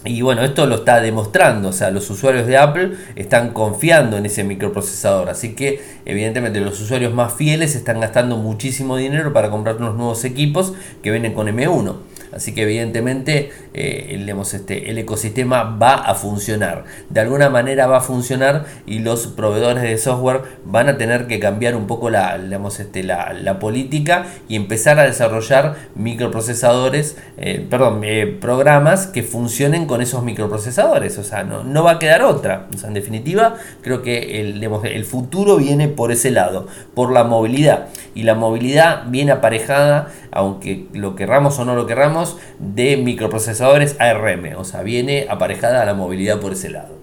Y 0.04 0.22
bueno, 0.24 0.44
esto 0.44 0.66
lo 0.66 0.76
está 0.76 1.00
demostrando, 1.00 1.70
o 1.70 1.72
sea, 1.72 1.90
los 1.90 2.10
usuarios 2.10 2.48
de 2.48 2.58
Apple 2.58 2.92
están 3.16 3.54
confiando 3.54 4.18
en 4.18 4.26
ese 4.26 4.44
microprocesador, 4.44 5.30
así 5.30 5.56
que 5.56 5.82
evidentemente 6.06 6.60
los 6.60 6.80
usuarios 6.80 7.12
más 7.12 7.34
fieles 7.34 7.74
están 7.74 8.02
gastando 8.02 8.38
muchísimo 8.38 8.98
dinero 8.98 9.34
para 9.34 9.50
comprar 9.50 9.78
unos 9.78 9.96
nuevos 9.96 10.24
equipos 10.26 10.74
que 11.02 11.12
vienen 11.12 11.34
con 11.34 11.48
M1. 11.48 11.96
Así 12.36 12.54
que 12.54 12.64
evidentemente 12.64 13.52
eh, 13.74 14.26
este, 14.54 14.92
el 14.92 14.98
ecosistema 14.98 15.64
va 15.64 15.96
a 15.96 16.16
funcionar. 16.16 16.84
De 17.10 17.22
alguna 17.22 17.50
manera 17.50 17.88
va 17.88 17.98
a 17.98 18.02
funcionar 18.02 18.66
y 18.86 19.00
los 19.00 19.28
proveedores 19.28 19.84
de 19.84 19.98
software 19.98 20.42
van 20.66 20.90
a 20.90 20.98
tener 20.98 21.28
que 21.28 21.40
cambiar 21.40 21.76
un 21.76 21.88
poco 21.88 22.10
la, 22.10 22.38
este, 22.78 23.04
la, 23.04 23.60
política 23.60 24.26
y 24.50 24.58
empezar 24.58 25.00
a 25.00 25.04
desarrollar 25.04 25.76
microprocesadores, 25.96 27.18
eh, 27.38 27.66
perdón, 27.70 28.02
eh, 28.04 28.38
programas 28.42 29.08
que 29.08 29.24
funcionen 29.24 29.86
con 29.86 30.02
esos 30.02 30.22
microprocesadores. 30.24 31.18
O 31.18 31.24
sea, 31.24 31.44
no, 31.44 31.64
no 31.64 31.84
va 31.86 31.92
a 31.92 32.00
quedar 32.00 32.22
otra. 32.24 32.68
en 32.86 32.94
definitiva, 32.94 33.56
creo 33.82 34.02
que 34.02 34.42
el, 34.42 34.62
el 34.62 35.06
futuro 35.06 35.56
viene 35.56 35.88
por 35.88 36.12
ese 36.12 36.32
lado, 36.32 36.68
por 36.94 37.14
la 37.14 37.24
movilidad. 37.24 37.88
Y 38.14 38.24
la 38.24 38.36
movilidad 38.36 39.04
viene 39.08 39.32
aparejada, 39.32 40.10
aunque 40.32 40.88
lo 40.94 41.16
querramos 41.16 41.58
o 41.60 41.66
no 41.66 41.76
lo 41.76 41.86
querramos, 41.86 42.25
de 42.60 42.98
microprocesadores 42.98 43.96
ARM, 44.00 44.56
o 44.58 44.64
sea, 44.64 44.84
viene 44.84 45.28
aparejada 45.30 45.82
a 45.82 45.86
la 45.86 45.94
movilidad 45.94 46.40
por 46.40 46.54
ese 46.54 46.70
lado. 46.70 46.96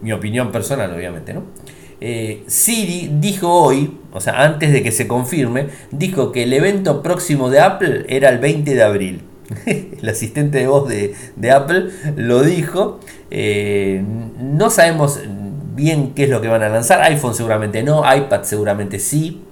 Mi 0.00 0.12
opinión 0.12 0.52
personal, 0.52 0.92
obviamente, 0.94 1.34
¿no? 1.34 1.42
Eh, 2.00 2.42
Siri 2.46 3.10
dijo 3.20 3.50
hoy, 3.50 3.98
o 4.12 4.20
sea, 4.20 4.42
antes 4.42 4.72
de 4.72 4.82
que 4.82 4.92
se 4.92 5.06
confirme, 5.08 5.68
dijo 5.90 6.32
que 6.32 6.42
el 6.42 6.52
evento 6.52 7.02
próximo 7.02 7.48
de 7.50 7.60
Apple 7.60 8.04
era 8.08 8.28
el 8.28 8.38
20 8.38 8.74
de 8.74 8.82
abril. 8.82 9.22
el 9.66 10.08
asistente 10.08 10.58
de 10.58 10.66
voz 10.66 10.88
de, 10.88 11.50
Apple 11.50 11.90
lo 12.16 12.42
dijo. 12.42 13.00
Eh, 13.30 14.02
no 14.38 14.70
sabemos 14.70 15.20
bien 15.74 16.12
qué 16.14 16.24
es 16.24 16.30
lo 16.30 16.40
que 16.40 16.48
van 16.48 16.62
a 16.62 16.68
lanzar. 16.68 17.00
iPhone 17.02 17.34
seguramente 17.34 17.82
no, 17.82 18.02
iPad 18.14 18.42
seguramente 18.42 18.98
sí. 18.98 19.43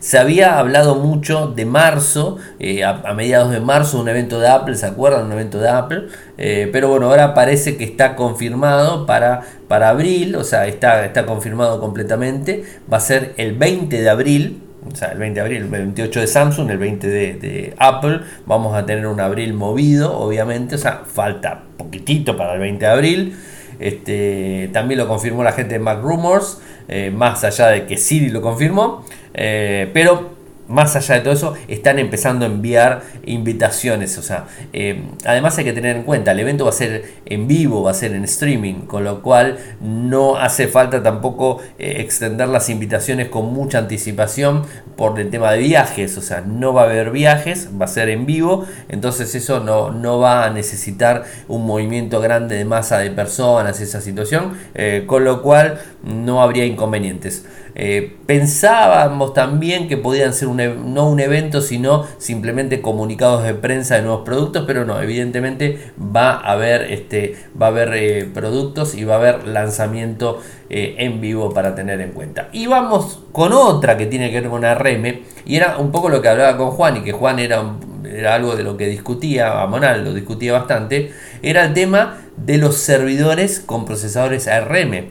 Se 0.00 0.18
había 0.18 0.58
hablado 0.58 0.94
mucho 0.94 1.48
de 1.48 1.64
marzo, 1.64 2.36
eh, 2.60 2.84
a, 2.84 3.12
mediados 3.14 3.50
de 3.50 3.60
marzo, 3.60 4.00
un 4.00 4.08
evento 4.08 4.38
de 4.40 4.48
Apple, 4.48 4.76
¿se 4.76 4.86
acuerdan? 4.86 5.26
Un 5.26 5.32
evento 5.32 5.58
de 5.58 5.68
Apple. 5.68 6.02
Eh, 6.36 6.68
pero 6.72 6.88
bueno, 6.88 7.06
ahora 7.10 7.34
parece 7.34 7.76
que 7.76 7.84
está 7.84 8.14
confirmado 8.14 9.06
para, 9.06 9.42
para 9.66 9.88
abril, 9.88 10.36
o 10.36 10.44
sea, 10.44 10.66
está, 10.66 11.04
está 11.04 11.26
confirmado 11.26 11.80
completamente. 11.80 12.64
Va 12.92 12.98
a 12.98 13.00
ser 13.00 13.34
el 13.38 13.56
20 13.56 14.00
de 14.00 14.08
abril, 14.08 14.62
o 14.90 14.94
sea, 14.94 15.08
el 15.08 15.18
20 15.18 15.34
de 15.34 15.40
abril, 15.40 15.62
el 15.62 15.68
28 15.68 16.20
de 16.20 16.26
Samsung, 16.26 16.70
el 16.70 16.78
20 16.78 17.08
de, 17.08 17.74
Apple, 17.78 18.20
vamos 18.46 18.76
a 18.76 18.86
tener 18.86 19.06
un 19.06 19.20
abril 19.20 19.52
movido, 19.54 20.16
obviamente, 20.18 20.76
o 20.76 20.78
sea, 20.78 21.02
falta 21.06 21.62
poquitito 21.76 22.36
para 22.36 22.54
el 22.54 22.60
20 22.60 22.84
de 22.84 22.90
abril. 22.90 23.36
Este, 23.80 24.70
también 24.72 24.98
lo 24.98 25.06
confirmó 25.06 25.44
la 25.44 25.52
gente 25.52 25.74
de 25.74 25.80
Mac 25.80 26.00
Rumors, 26.02 26.60
eh, 26.88 27.12
más 27.14 27.44
allá 27.44 27.68
de 27.68 27.86
que 27.86 27.96
Siri 27.96 28.30
lo 28.30 28.40
confirmó. 28.40 29.04
Eh, 29.40 29.88
pero 29.94 30.36
más 30.66 30.96
allá 30.96 31.14
de 31.14 31.20
todo 31.22 31.32
eso, 31.32 31.54
están 31.66 31.98
empezando 31.98 32.44
a 32.44 32.48
enviar 32.48 33.02
invitaciones. 33.24 34.18
O 34.18 34.22
sea, 34.22 34.48
eh, 34.74 35.02
además 35.24 35.56
hay 35.56 35.64
que 35.64 35.72
tener 35.72 35.96
en 35.96 36.02
cuenta, 36.02 36.32
el 36.32 36.40
evento 36.40 36.64
va 36.64 36.70
a 36.70 36.74
ser 36.74 37.04
en 37.24 37.46
vivo, 37.46 37.84
va 37.84 37.92
a 37.92 37.94
ser 37.94 38.12
en 38.12 38.24
streaming, 38.24 38.82
con 38.86 39.02
lo 39.02 39.22
cual 39.22 39.56
no 39.80 40.36
hace 40.36 40.68
falta 40.68 41.02
tampoco 41.02 41.62
eh, 41.78 41.96
extender 42.00 42.48
las 42.48 42.68
invitaciones 42.68 43.28
con 43.28 43.46
mucha 43.54 43.78
anticipación 43.78 44.64
por 44.94 45.18
el 45.18 45.30
tema 45.30 45.52
de 45.52 45.60
viajes. 45.60 46.18
O 46.18 46.20
sea, 46.20 46.42
no 46.42 46.74
va 46.74 46.82
a 46.82 46.84
haber 46.84 47.12
viajes, 47.12 47.70
va 47.80 47.86
a 47.86 47.88
ser 47.88 48.10
en 48.10 48.26
vivo, 48.26 48.66
entonces 48.90 49.34
eso 49.34 49.60
no, 49.60 49.90
no 49.90 50.18
va 50.18 50.44
a 50.44 50.50
necesitar 50.50 51.24
un 51.46 51.64
movimiento 51.64 52.20
grande 52.20 52.56
de 52.56 52.66
masa 52.66 52.98
de 52.98 53.10
personas, 53.10 53.80
esa 53.80 54.02
situación, 54.02 54.58
con 55.06 55.24
lo 55.24 55.40
cual 55.40 55.80
no 56.02 56.42
habría 56.42 56.66
inconvenientes. 56.66 57.44
Eh, 57.80 58.16
pensábamos 58.26 59.34
también 59.34 59.86
que 59.86 59.96
podían 59.96 60.34
ser 60.34 60.48
e, 60.48 60.74
no 60.74 61.08
un 61.08 61.20
evento, 61.20 61.60
sino 61.60 62.06
simplemente 62.18 62.80
comunicados 62.80 63.44
de 63.44 63.54
prensa 63.54 63.94
de 63.94 64.02
nuevos 64.02 64.24
productos, 64.24 64.64
pero 64.66 64.84
no, 64.84 65.00
evidentemente 65.00 65.92
va 65.96 66.32
a 66.32 66.52
haber, 66.54 66.90
este, 66.92 67.36
va 67.60 67.66
a 67.66 67.68
haber 67.68 67.94
eh, 67.94 68.28
productos 68.34 68.96
y 68.96 69.04
va 69.04 69.14
a 69.14 69.18
haber 69.18 69.46
lanzamiento 69.46 70.42
eh, 70.68 70.96
en 70.98 71.20
vivo 71.20 71.54
para 71.54 71.76
tener 71.76 72.00
en 72.00 72.10
cuenta. 72.10 72.48
Y 72.52 72.66
vamos 72.66 73.20
con 73.30 73.52
otra 73.52 73.96
que 73.96 74.06
tiene 74.06 74.32
que 74.32 74.40
ver 74.40 74.50
con 74.50 74.64
ARM, 74.64 75.20
y 75.46 75.54
era 75.54 75.78
un 75.78 75.92
poco 75.92 76.08
lo 76.08 76.20
que 76.20 76.28
hablaba 76.30 76.56
con 76.56 76.72
Juan, 76.72 76.96
y 76.96 77.04
que 77.04 77.12
Juan 77.12 77.38
era, 77.38 77.62
era 78.04 78.34
algo 78.34 78.56
de 78.56 78.64
lo 78.64 78.76
que 78.76 78.88
discutía, 78.88 79.64
Monal 79.66 80.02
lo 80.02 80.14
discutía 80.14 80.52
bastante, 80.52 81.12
era 81.42 81.66
el 81.66 81.74
tema 81.74 82.22
de 82.36 82.58
los 82.58 82.74
servidores 82.74 83.60
con 83.60 83.84
procesadores 83.84 84.48
ARM. 84.48 85.10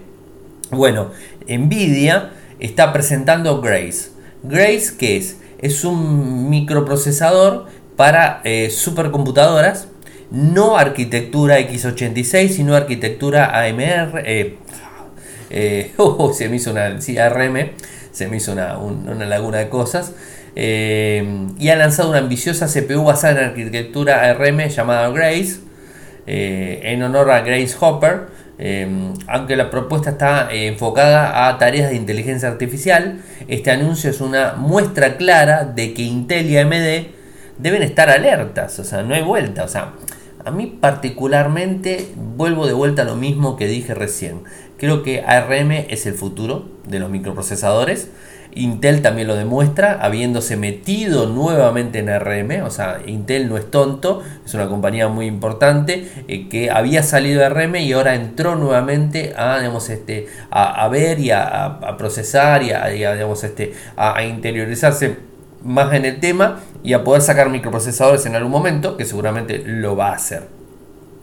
Bueno, 0.69 1.11
Nvidia 1.47 2.31
está 2.59 2.93
presentando 2.93 3.61
Grace. 3.61 4.09
Grace, 4.43 4.93
¿qué 4.97 5.17
es? 5.17 5.37
Es 5.59 5.83
un 5.83 6.49
microprocesador 6.49 7.65
para 7.95 8.41
eh, 8.43 8.69
supercomputadoras, 8.69 9.87
no 10.29 10.77
arquitectura 10.77 11.59
x86, 11.59 12.49
sino 12.49 12.75
arquitectura 12.75 13.59
AMR. 13.59 14.23
Eh, 14.25 14.57
eh, 15.49 15.93
oh, 15.97 16.33
se 16.33 16.49
me 16.49 16.57
hizo 16.57 16.71
una. 16.71 16.85
ARM, 16.85 17.71
se 18.11 18.27
me 18.27 18.37
hizo 18.37 18.51
una, 18.51 18.77
una 18.77 19.25
laguna 19.25 19.57
de 19.57 19.69
cosas. 19.69 20.13
y 20.55 21.69
ha 21.69 21.75
lanzado 21.75 22.09
una 22.09 22.19
ambiciosa 22.19 22.67
CPU 22.67 23.03
basada 23.03 23.41
en 23.41 23.49
arquitectura 23.49 24.29
ARM 24.29 24.67
llamada 24.69 25.09
Grace, 25.09 25.59
en 26.25 27.03
honor 27.03 27.31
a 27.31 27.41
Grace 27.41 27.75
Hopper 27.79 28.36
Em, 28.59 29.13
aunque 29.27 29.55
la 29.55 29.69
propuesta 29.69 30.11
está 30.11 30.51
eh, 30.51 30.67
enfocada 30.67 31.47
a 31.47 31.57
tareas 31.59 31.91
de 31.91 31.95
inteligencia 31.95 32.49
artificial, 32.49 33.21
este 33.47 33.69
anuncio 33.69 34.09
es 34.09 34.19
una 34.19 34.53
muestra 34.53 35.17
clara 35.17 35.63
de 35.63 35.93
que 35.93 36.01
Intel 36.01 36.49
y 36.49 36.57
AMD 36.57 37.07
deben 37.59 37.83
estar 37.83 38.09
alertas, 38.09 38.79
o 38.79 38.83
sea, 38.83 39.03
no 39.03 39.13
hay 39.13 39.21
vuelta, 39.21 39.63
o 39.63 39.67
sea, 39.67 39.93
a 40.43 40.51
mí 40.51 40.77
particularmente 40.79 42.07
vuelvo 42.15 42.67
de 42.67 42.73
vuelta 42.73 43.01
a 43.03 43.05
lo 43.05 43.15
mismo 43.15 43.57
que 43.57 43.67
dije 43.67 43.93
recién. 43.93 44.43
Creo 44.77 45.03
que 45.03 45.21
ARM 45.21 45.71
es 45.71 46.05
el 46.05 46.13
futuro 46.13 46.69
de 46.87 46.99
los 46.99 47.09
microprocesadores 47.09 48.09
Intel 48.57 49.01
también 49.01 49.27
lo 49.27 49.35
demuestra, 49.35 49.99
habiéndose 50.01 50.57
metido 50.57 51.27
nuevamente 51.27 51.99
en 51.99 52.07
RM, 52.07 52.63
o 52.63 52.69
sea, 52.69 52.99
Intel 53.05 53.49
no 53.49 53.57
es 53.57 53.69
tonto, 53.69 54.23
es 54.45 54.53
una 54.53 54.67
compañía 54.67 55.07
muy 55.07 55.25
importante 55.27 56.07
eh, 56.27 56.49
que 56.49 56.71
había 56.71 57.03
salido 57.03 57.41
de 57.41 57.49
RM 57.49 57.75
y 57.77 57.93
ahora 57.93 58.15
entró 58.15 58.55
nuevamente 58.55 59.33
a, 59.37 59.59
digamos, 59.59 59.89
este, 59.89 60.27
a, 60.49 60.87
ver 60.89 61.19
y 61.19 61.31
a, 61.31 61.95
procesar 61.97 62.63
y, 62.63 62.71
a, 62.71 62.87
digamos, 62.87 63.43
este, 63.43 63.73
a 63.95 64.23
interiorizarse 64.23 65.17
más 65.63 65.93
en 65.93 66.05
el 66.05 66.19
tema 66.19 66.61
y 66.83 66.93
a 66.93 67.03
poder 67.03 67.21
sacar 67.21 67.49
microprocesadores 67.49 68.25
en 68.25 68.35
algún 68.35 68.51
momento, 68.51 68.97
que 68.97 69.05
seguramente 69.05 69.63
lo 69.65 69.95
va 69.95 70.09
a 70.09 70.15
hacer. 70.15 70.43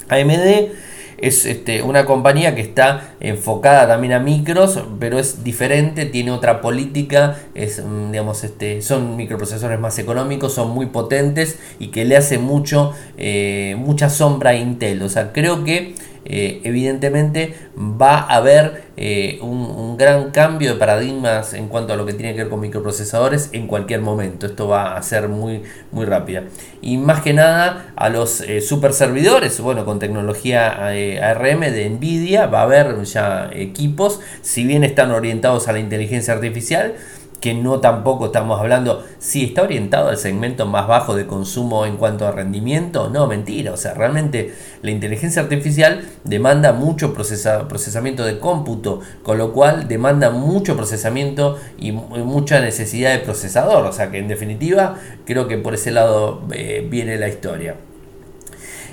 AMD 0.08 0.72
es 1.18 1.46
este, 1.46 1.82
una 1.82 2.04
compañía 2.04 2.54
que 2.54 2.60
está 2.60 3.14
enfocada 3.20 3.86
también 3.86 4.12
a 4.12 4.18
micros, 4.20 4.80
pero 4.98 5.18
es 5.18 5.44
diferente, 5.44 6.06
tiene 6.06 6.30
otra 6.30 6.60
política, 6.60 7.38
es, 7.54 7.82
mm, 7.84 8.10
digamos, 8.12 8.44
este, 8.44 8.82
son 8.82 9.16
microprocesores 9.16 9.78
más 9.78 9.98
económicos, 9.98 10.54
son 10.54 10.70
muy 10.70 10.86
potentes 10.86 11.58
y 11.78 11.88
que 11.88 12.04
le 12.04 12.16
hace 12.16 12.38
mucho, 12.38 12.92
eh, 13.16 13.76
mucha 13.78 14.10
sombra 14.10 14.50
a 14.50 14.54
Intel. 14.54 15.02
O 15.02 15.08
sea, 15.08 15.32
creo 15.32 15.64
que 15.64 15.94
eh, 16.24 16.60
evidentemente 16.64 17.54
va 17.76 18.18
a 18.18 18.36
haber 18.36 18.84
eh, 18.96 19.38
un, 19.42 19.96
gran 19.96 20.30
cambio 20.30 20.72
de 20.72 20.78
paradigmas 20.78 21.54
en 21.54 21.68
cuanto 21.68 21.92
a 21.92 21.96
lo 21.96 22.04
que 22.04 22.14
tiene 22.14 22.32
que 22.32 22.42
ver 22.42 22.48
con 22.48 22.60
microprocesadores 22.60 23.50
en 23.52 23.66
cualquier 23.66 24.00
momento. 24.00 24.46
Esto 24.46 24.66
va 24.66 24.96
a 24.96 25.02
ser 25.02 25.28
muy, 25.28 25.62
muy 25.92 26.04
rápida. 26.04 26.44
Y 26.80 26.96
más 26.96 27.20
que 27.20 27.32
nada 27.32 27.92
a 27.94 28.08
los 28.08 28.40
eh, 28.40 28.60
super 28.60 28.92
servidores, 28.92 29.60
bueno, 29.60 29.84
con 29.84 29.98
tecnología 29.98 30.88
ARM 30.88 31.60
de 31.60 31.88
Nvidia 31.90 32.46
va 32.46 32.60
a 32.60 32.62
haber 32.64 33.02
ya 33.04 33.50
equipos, 33.52 34.20
si 34.42 34.64
bien 34.64 34.82
están 34.82 35.10
orientados 35.10 35.68
a 35.68 35.72
la 35.72 35.78
inteligencia 35.78 36.34
artificial, 36.34 36.94
que 37.44 37.52
no 37.52 37.78
tampoco 37.78 38.24
estamos 38.24 38.58
hablando, 38.58 39.04
si 39.18 39.44
está 39.44 39.64
orientado 39.64 40.08
al 40.08 40.16
segmento 40.16 40.64
más 40.64 40.88
bajo 40.88 41.14
de 41.14 41.26
consumo 41.26 41.84
en 41.84 41.98
cuanto 41.98 42.26
a 42.26 42.30
rendimiento, 42.30 43.10
no, 43.10 43.26
mentira, 43.26 43.74
o 43.74 43.76
sea, 43.76 43.92
realmente 43.92 44.54
la 44.80 44.90
inteligencia 44.90 45.42
artificial 45.42 46.08
demanda 46.24 46.72
mucho 46.72 47.12
procesamiento 47.12 48.24
de 48.24 48.38
cómputo, 48.38 49.00
con 49.22 49.36
lo 49.36 49.52
cual 49.52 49.88
demanda 49.88 50.30
mucho 50.30 50.74
procesamiento 50.74 51.58
y 51.76 51.92
mucha 51.92 52.60
necesidad 52.60 53.12
de 53.12 53.18
procesador, 53.18 53.84
o 53.84 53.92
sea 53.92 54.10
que 54.10 54.20
en 54.20 54.28
definitiva 54.28 54.96
creo 55.26 55.46
que 55.46 55.58
por 55.58 55.74
ese 55.74 55.90
lado 55.90 56.44
eh, 56.50 56.88
viene 56.90 57.18
la 57.18 57.28
historia. 57.28 57.76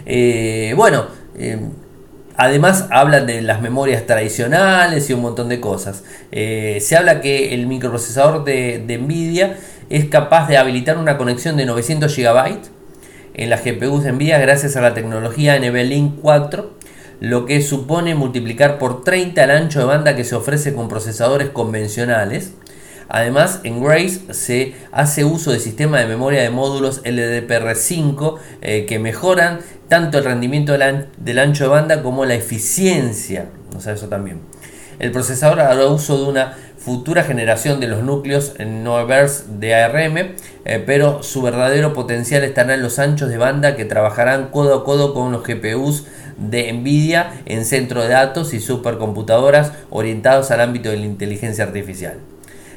Eh, 0.05 0.73
bueno, 0.75 1.05
eh, 1.37 1.57
Además 2.35 2.87
hablan 2.91 3.25
de 3.25 3.41
las 3.41 3.61
memorias 3.61 4.05
tradicionales 4.05 5.09
y 5.09 5.13
un 5.13 5.21
montón 5.21 5.49
de 5.49 5.59
cosas. 5.59 6.03
Eh, 6.31 6.79
se 6.81 6.95
habla 6.95 7.21
que 7.21 7.53
el 7.53 7.67
microprocesador 7.67 8.43
de, 8.43 8.97
Nvidia 9.01 9.57
es 9.89 10.05
capaz 10.05 10.47
de 10.47 10.57
habilitar 10.57 10.97
una 10.97 11.17
conexión 11.17 11.57
de 11.57 11.65
900 11.65 12.15
GB 12.15 12.59
en 13.33 13.49
las 13.49 13.63
GPUs 13.63 14.03
de 14.03 14.11
Nvidia 14.11 14.39
gracias 14.39 14.75
a 14.75 14.81
la 14.81 14.93
tecnología 14.93 15.59
NVLink 15.59 16.19
4, 16.21 16.71
lo 17.19 17.45
que 17.45 17.61
supone 17.61 18.15
multiplicar 18.15 18.77
por 18.77 19.03
30 19.03 19.43
el 19.43 19.51
ancho 19.51 19.79
de 19.79 19.85
banda 19.85 20.15
que 20.15 20.23
se 20.23 20.35
ofrece 20.35 20.73
con 20.73 20.87
procesadores 20.89 21.49
convencionales. 21.49 22.53
Además, 23.13 23.59
en 23.65 23.83
Grace 23.83 24.21
se 24.33 24.73
hace 24.93 25.25
uso 25.25 25.51
de 25.51 25.59
sistema 25.59 25.99
de 25.99 26.05
memoria 26.05 26.43
de 26.43 26.49
módulos 26.49 27.03
LDPR5 27.03 28.37
eh, 28.61 28.85
que 28.85 28.99
mejoran 28.99 29.59
tanto 29.89 30.17
el 30.17 30.23
rendimiento 30.23 30.71
del, 30.71 31.39
ancho 31.39 31.65
de 31.65 31.69
banda 31.69 32.03
como 32.03 32.23
la 32.23 32.35
eficiencia. 32.35 33.49
O 33.75 33.81
sea, 33.81 33.95
eso 33.95 34.07
también. 34.07 34.39
El 34.97 35.11
procesador 35.11 35.59
hará 35.59 35.87
uso 35.87 36.23
de 36.23 36.29
una 36.29 36.53
futura 36.77 37.25
generación 37.25 37.81
de 37.81 37.87
los 37.87 38.01
núcleos 38.01 38.53
Noveverse 38.65 39.43
de 39.59 39.75
ARM, 39.75 40.17
eh, 40.63 40.81
pero 40.85 41.21
su 41.21 41.41
verdadero 41.41 41.91
potencial 41.91 42.45
estará 42.45 42.75
en 42.75 42.81
los 42.81 42.97
anchos 42.97 43.27
de 43.27 43.37
banda 43.37 43.75
que 43.75 43.83
trabajarán 43.83 44.51
codo 44.51 44.73
a 44.73 44.85
codo 44.85 45.13
con 45.13 45.33
los 45.33 45.43
GPUs 45.43 46.05
de 46.37 46.71
Nvidia 46.71 47.41
en 47.45 47.65
centro 47.65 48.03
de 48.03 48.07
datos 48.07 48.53
y 48.53 48.61
supercomputadoras 48.61 49.73
orientados 49.89 50.49
al 50.49 50.61
ámbito 50.61 50.89
de 50.89 50.95
la 50.95 51.05
inteligencia 51.07 51.65
artificial. 51.65 52.15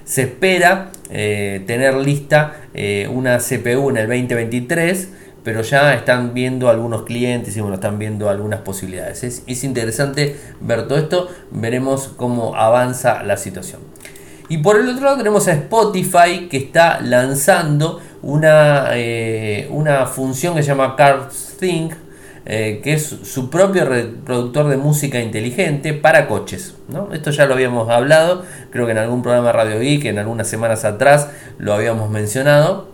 Se 0.04 0.22
espera 0.22 0.90
eh, 1.10 1.62
tener 1.66 1.94
lista 1.94 2.62
eh, 2.74 3.08
una 3.10 3.38
CPU 3.38 3.90
en 3.90 3.96
el 3.96 4.06
2023 4.06 5.08
pero 5.44 5.60
ya 5.60 5.94
están 5.94 6.32
viendo 6.32 6.70
algunos 6.70 7.02
clientes 7.02 7.56
y 7.56 7.60
bueno, 7.60 7.74
están 7.74 7.98
viendo 7.98 8.30
algunas 8.30 8.60
posibilidades. 8.60 9.22
Es, 9.22 9.64
interesante 9.64 10.36
ver 10.60 10.88
todo 10.88 10.98
esto, 10.98 11.28
veremos 11.50 12.08
cómo 12.16 12.56
avanza 12.56 13.22
la 13.22 13.36
situación. 13.36 13.82
Y 14.48 14.58
por 14.58 14.80
el 14.80 14.88
otro 14.88 15.04
lado 15.04 15.18
tenemos 15.18 15.46
a 15.48 15.52
Spotify 15.52 16.48
que 16.50 16.56
está 16.56 17.00
lanzando 17.00 18.00
una, 18.22 18.88
eh, 18.92 19.68
una 19.70 20.06
función 20.06 20.54
que 20.54 20.62
se 20.62 20.68
llama 20.68 20.96
CarSync, 20.96 21.92
eh, 22.46 22.80
que 22.84 22.92
es 22.92 23.04
su 23.22 23.48
propio 23.48 23.86
reproductor 23.86 24.68
de 24.68 24.76
música 24.76 25.20
inteligente 25.20 25.94
para 25.94 26.28
coches. 26.28 26.74
¿no? 26.88 27.12
Esto 27.12 27.30
ya 27.30 27.46
lo 27.46 27.54
habíamos 27.54 27.88
hablado, 27.88 28.44
creo 28.70 28.86
que 28.86 28.92
en 28.92 28.98
algún 28.98 29.22
programa 29.22 29.52
Radio 29.52 29.80
Geek, 29.80 30.04
en 30.04 30.18
algunas 30.18 30.48
semanas 30.48 30.84
atrás 30.84 31.28
lo 31.58 31.72
habíamos 31.72 32.10
mencionado. 32.10 32.92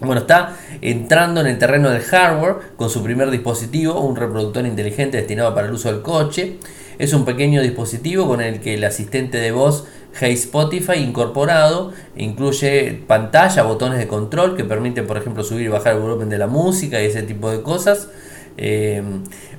Bueno, 0.00 0.22
está 0.22 0.56
entrando 0.80 1.40
en 1.40 1.46
el 1.46 1.58
terreno 1.58 1.90
del 1.90 2.02
hardware 2.02 2.56
con 2.76 2.90
su 2.90 3.02
primer 3.02 3.30
dispositivo, 3.30 4.00
un 4.00 4.16
reproductor 4.16 4.66
inteligente 4.66 5.16
destinado 5.16 5.54
para 5.54 5.66
el 5.66 5.72
uso 5.72 5.90
del 5.90 6.02
coche. 6.02 6.58
Es 6.98 7.12
un 7.12 7.24
pequeño 7.24 7.62
dispositivo 7.62 8.26
con 8.26 8.40
el 8.40 8.60
que 8.60 8.74
el 8.74 8.84
asistente 8.84 9.38
de 9.38 9.50
voz 9.50 9.86
Hey 10.18 10.34
Spotify 10.34 10.98
incorporado 10.98 11.92
incluye 12.16 13.02
pantalla, 13.06 13.64
botones 13.64 13.98
de 13.98 14.06
control 14.06 14.56
que 14.56 14.62
permiten, 14.62 15.06
por 15.08 15.16
ejemplo, 15.16 15.42
subir 15.42 15.66
y 15.66 15.68
bajar 15.68 15.94
el 15.94 16.00
volumen 16.00 16.28
de 16.28 16.38
la 16.38 16.46
música 16.46 17.02
y 17.02 17.06
ese 17.06 17.22
tipo 17.22 17.50
de 17.50 17.62
cosas. 17.62 18.08
Eh, 18.56 19.02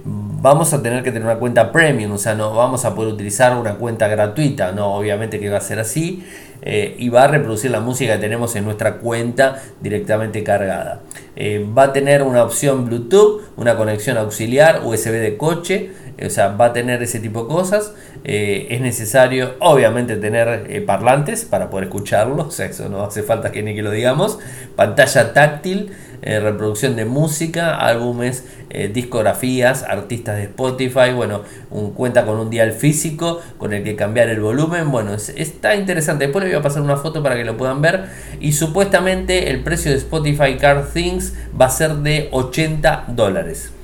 vamos 0.06 0.74
a 0.74 0.82
tener 0.82 1.04
que 1.04 1.12
tener 1.12 1.26
una 1.26 1.38
cuenta 1.38 1.72
premium, 1.72 2.14
o 2.14 2.18
sea, 2.18 2.36
no 2.36 2.54
vamos 2.54 2.86
a 2.86 2.96
poder 2.96 3.14
utilizar 3.14 3.58
una 3.58 3.76
cuenta 3.76 4.08
gratuita, 4.08 4.72
no, 4.72 4.96
obviamente 4.96 5.40
que 5.40 5.50
va 5.50 5.58
a 5.58 5.62
ser 5.62 5.80
así, 5.80 6.26
eh, 6.62 6.96
y 6.98 7.10
va 7.10 7.24
a 7.24 7.28
reproducir 7.28 7.72
la 7.72 7.80
música 7.80 8.14
que 8.14 8.20
tenemos 8.20 8.56
en 8.56 8.66
nuestra 8.66 8.98
cuenta 8.98 9.62
directamente 9.82 10.44
cargada. 10.44 11.02
Eh, 11.36 11.66
va 11.78 11.84
a 11.84 11.94
tener 11.94 12.24
una 12.24 12.44
opción 12.44 12.86
Bluetooth, 12.86 13.42
una 13.58 13.76
conexión 13.76 14.18
auxiliar, 14.18 14.82
USB 14.84 15.12
de 15.12 15.38
coche, 15.38 15.92
o 16.24 16.30
sea, 16.30 16.50
va 16.50 16.68
a 16.68 16.74
tener 16.74 17.04
ese 17.04 17.20
tipo 17.20 17.44
de 17.44 17.48
cosas. 17.50 17.94
es 18.24 18.82
necesario, 18.82 19.56
obviamente, 19.60 20.16
tener 20.16 20.84
parlantes 20.86 21.46
para 21.46 21.70
poder 21.70 21.86
escucharlo, 21.86 22.44
o 22.44 22.50
eso 22.64 22.90
no 22.90 23.04
hace 23.04 23.22
falta 23.22 23.52
que 23.52 23.62
ni 23.62 23.76
que 23.76 23.84
lo 23.84 23.92
digamos. 23.92 24.40
Pantalla 24.76 25.34
táctil, 25.34 25.92
eh, 26.22 26.40
reproducción 26.40 26.96
de 26.96 27.06
música, 27.06 27.76
álbumes, 27.76 28.46
eh, 28.70 28.90
discografías, 28.94 29.84
artistas 29.84 30.38
de 30.38 30.44
Spotify, 30.44 31.14
bueno, 31.16 31.42
un, 31.72 31.92
cuenta 31.92 32.26
con 32.26 32.40
un 32.40 32.50
dial 32.50 32.72
físico 32.72 33.42
con 33.58 33.74
el 33.74 33.84
que 33.84 33.96
cambiar 33.96 34.30
el 34.30 34.40
volumen, 34.40 34.92
bueno, 34.92 35.14
está 35.14 35.76
interesante, 35.76 36.26
después 36.26 36.44
les 36.44 36.54
voy 36.54 36.60
a 36.60 36.64
pasar 36.64 36.82
una 36.82 36.98
foto 36.98 37.22
para 37.22 37.36
que 37.36 37.46
lo 37.46 37.58
puedan 37.58 37.82
ver 37.82 38.06
y 38.40 38.54
supuestamente 38.54 39.50
el 39.50 39.64
precio 39.64 39.92
de 39.92 39.98
Spotify 39.98 40.58
Car 40.60 40.88
Things 40.94 41.34
va 41.60 41.66
a 41.66 41.70
ser 41.70 41.96
de 41.98 42.30
80 42.32 43.06
dólares. 43.10 43.75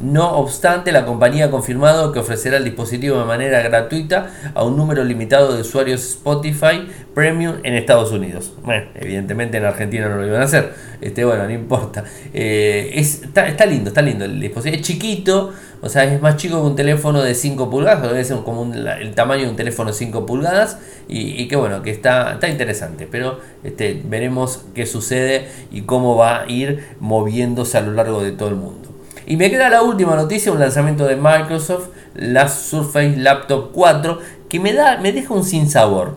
No 0.00 0.38
obstante, 0.38 0.92
la 0.92 1.04
compañía 1.04 1.46
ha 1.46 1.50
confirmado 1.50 2.12
que 2.12 2.20
ofrecerá 2.20 2.58
el 2.58 2.64
dispositivo 2.64 3.18
de 3.18 3.24
manera 3.24 3.62
gratuita 3.62 4.30
a 4.54 4.62
un 4.62 4.76
número 4.76 5.02
limitado 5.02 5.54
de 5.54 5.62
usuarios 5.62 6.02
Spotify 6.02 6.86
Premium 7.14 7.56
en 7.64 7.74
Estados 7.74 8.12
Unidos. 8.12 8.52
Bueno, 8.62 8.86
evidentemente 8.94 9.56
en 9.56 9.64
Argentina 9.64 10.08
no 10.08 10.18
lo 10.18 10.26
iban 10.26 10.40
a 10.40 10.44
hacer. 10.44 10.72
Este, 11.00 11.24
bueno, 11.24 11.44
no 11.44 11.50
importa. 11.50 12.04
Eh, 12.32 12.92
está, 12.94 13.66
lindo, 13.66 13.88
está 13.88 14.00
lindo 14.00 14.24
el 14.24 14.38
dispositivo. 14.40 14.80
Es 14.80 14.86
chiquito, 14.86 15.52
o 15.80 15.88
sea, 15.88 16.04
es 16.04 16.22
más 16.22 16.36
chico 16.36 16.60
que 16.60 16.66
un 16.68 16.76
teléfono 16.76 17.20
de 17.20 17.34
5 17.34 17.68
pulgadas, 17.68 18.02
debe 18.02 18.24
ser 18.24 18.36
como 18.44 18.72
el 18.72 19.14
tamaño 19.16 19.44
de 19.44 19.50
un 19.50 19.56
teléfono 19.56 19.90
de 19.90 19.96
5 19.96 20.26
pulgadas. 20.26 20.78
Y, 21.08 21.48
que 21.48 21.56
bueno, 21.56 21.82
que 21.82 21.90
está, 21.90 22.34
está 22.34 22.48
interesante. 22.48 23.08
Pero 23.10 23.40
este, 23.64 24.00
veremos 24.04 24.64
qué 24.76 24.86
sucede 24.86 25.48
y 25.72 25.82
cómo 25.82 26.16
va 26.16 26.42
a 26.42 26.48
ir 26.48 26.84
moviéndose 27.00 27.78
a 27.78 27.80
lo 27.80 27.92
largo 27.94 28.22
de 28.22 28.30
todo 28.30 28.50
el 28.50 28.54
mundo. 28.54 28.97
Y 29.28 29.36
me 29.36 29.50
queda 29.50 29.68
la 29.68 29.82
última 29.82 30.16
noticia, 30.16 30.50
un 30.50 30.58
lanzamiento 30.58 31.04
de 31.04 31.14
Microsoft, 31.14 31.88
la 32.14 32.48
Surface 32.48 33.14
Laptop 33.18 33.72
4, 33.72 34.20
que 34.48 34.58
me, 34.58 34.72
da, 34.72 34.96
me 35.02 35.12
deja 35.12 35.34
un 35.34 35.44
sinsabor. 35.44 36.16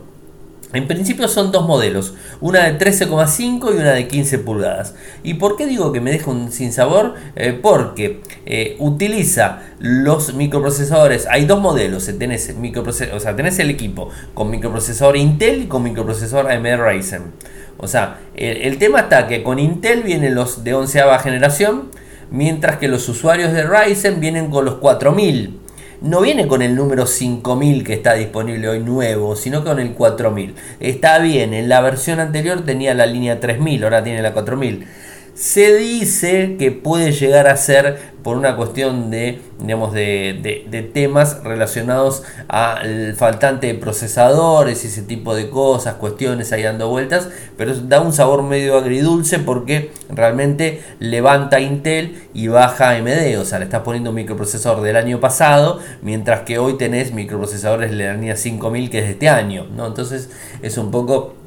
En 0.72 0.88
principio 0.88 1.28
son 1.28 1.52
dos 1.52 1.68
modelos, 1.68 2.14
una 2.40 2.64
de 2.64 2.80
13,5 2.80 3.76
y 3.76 3.82
una 3.82 3.92
de 3.92 4.08
15 4.08 4.40
pulgadas. 4.40 4.96
¿Y 5.24 5.34
por 5.34 5.58
qué 5.58 5.66
digo 5.66 5.92
que 5.92 6.00
me 6.00 6.10
deja 6.10 6.32
un 6.32 6.54
sinsabor? 6.54 7.16
Eh, 7.36 7.52
porque 7.62 8.22
eh, 8.46 8.78
utiliza 8.80 9.60
los 9.80 10.34
microprocesadores, 10.34 11.28
hay 11.30 11.44
dos 11.44 11.60
modelos, 11.60 12.08
eh, 12.08 12.14
tenés, 12.14 12.56
o 13.14 13.20
sea, 13.20 13.32
el 13.32 13.70
equipo 13.70 14.08
con 14.34 14.50
microprocesador 14.50 15.18
Intel 15.18 15.64
y 15.64 15.66
con 15.66 15.84
microprocesador 15.84 16.50
AMD 16.50 16.78
Ryzen. 16.78 17.24
O 17.76 17.90
sea, 17.90 18.22
el, 18.36 18.62
el 18.62 18.78
tema 18.78 19.02
está 19.02 19.28
que 19.28 19.44
con 19.44 19.60
Intel 19.60 20.04
vienen 20.04 20.34
los 20.34 20.64
de 20.64 20.76
11 20.76 21.02
generación, 21.22 21.90
mientras 22.32 22.78
que 22.78 22.88
los 22.88 23.08
usuarios 23.08 23.54
de 23.54 23.64
Ryzen 23.64 24.20
vienen 24.20 24.50
con 24.50 24.66
los 24.66 24.76
4000. 24.76 25.60
no 26.02 26.22
viene 26.22 26.48
con 26.48 26.64
el 26.64 26.76
número 26.76 27.06
5000 27.06 27.84
que 27.84 27.94
está 27.94 28.16
disponible 28.16 28.68
hoy 28.68 28.80
nuevo, 28.80 29.36
sino 29.36 29.64
con 29.64 29.80
el 29.80 29.94
4000. 29.94 30.56
Está 30.80 31.20
bien, 31.20 31.54
en 31.54 31.70
la 31.70 31.82
versión 31.82 32.20
anterior 32.20 32.66
tenía 32.66 32.96
la 32.96 33.06
línea 33.06 33.40
3000, 33.40 33.84
ahora 33.84 34.04
tiene 34.04 34.24
la 34.24 34.34
4000 34.34 34.88
se 35.34 35.76
dice 35.76 36.58
que 36.60 36.72
puede 36.72 37.12
llegar 37.14 37.48
a 37.48 37.58
ser 37.58 38.12
por 38.22 38.38
una 38.38 38.56
cuestión 38.56 39.10
de, 39.10 39.42
digamos, 39.60 39.94
de, 39.94 40.92
temas 40.94 41.44
relacionados 41.44 42.24
al 42.48 43.16
faltante 43.16 43.68
de 43.68 43.74
procesadores 43.76 44.84
y 44.84 44.88
ese 44.88 45.02
tipo 45.02 45.34
de 45.34 45.50
cosas, 45.50 45.96
cuestiones 45.96 46.52
ahí 46.52 46.64
dando 46.64 46.90
vueltas, 46.90 47.30
pero 47.58 47.74
da 47.74 48.02
un 48.02 48.14
sabor 48.14 48.44
medio 48.44 48.78
agridulce 48.78 49.40
porque 49.40 49.92
realmente 50.10 50.82
levanta 51.00 51.60
Intel 51.60 52.22
y 52.34 52.48
baja 52.48 52.92
AMD, 52.92 53.40
o 53.40 53.46
sea, 53.46 53.60
le 53.60 53.66
estás 53.66 53.82
poniendo 53.82 54.12
un 54.12 54.18
microprocesador 54.18 54.82
del 54.82 54.98
año 54.98 55.20
pasado, 55.20 55.80
mientras 56.02 56.42
que 56.42 56.60
hoy 56.60 56.78
tenés 56.78 57.14
microprocesadores 57.14 57.92
de 57.92 57.98
la 57.98 58.14
línea 58.14 58.36
5000 58.36 58.90
que 58.90 59.00
es 59.00 59.06
de 59.06 59.12
este 59.12 59.30
año, 59.30 59.66
¿no? 59.76 59.88
Entonces 59.88 60.30
es 60.62 60.78
un 60.78 60.92
poco 60.92 61.41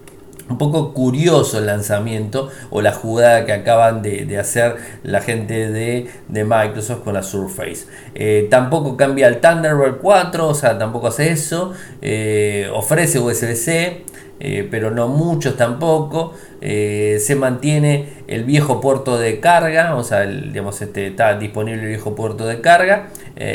un 0.48 0.58
poco 0.58 0.92
curioso 0.92 1.58
el 1.58 1.66
lanzamiento 1.66 2.50
o 2.70 2.82
la 2.82 2.92
jugada 2.92 3.46
que 3.46 3.52
acaban 3.52 4.02
de, 4.02 4.38
hacer 4.38 4.76
la 5.02 5.20
gente 5.20 5.70
de, 5.70 6.08
Microsoft 6.28 7.02
con 7.02 7.14
la 7.14 7.22
Surface. 7.22 7.86
Eh, 8.14 8.48
tampoco 8.50 8.96
cambia 8.96 9.28
el 9.28 9.40
Thunderbird 9.40 9.98
4, 9.98 10.48
o 10.48 10.54
sea, 10.54 10.78
tampoco 10.78 11.08
hace 11.08 11.30
eso. 11.30 11.72
Eh, 12.02 12.68
ofrece 12.72 13.18
USB-C, 13.18 14.04
eh, 14.40 14.68
pero 14.70 14.90
no 14.90 15.08
muchos 15.08 15.56
tampoco. 15.56 16.34
se 16.60 17.36
mantiene 17.38 18.24
el 18.26 18.44
viejo 18.44 18.80
puerto 18.80 19.18
de 19.18 19.38
carga, 19.40 19.96
o 19.96 20.02
sea, 20.02 20.22
digamos, 20.22 20.80
este, 20.80 21.08
está 21.08 21.38
disponible 21.38 21.82
el 21.82 21.88
viejo 21.88 22.14
puerto 22.14 22.46
de 22.46 22.60
carga. 22.60 23.08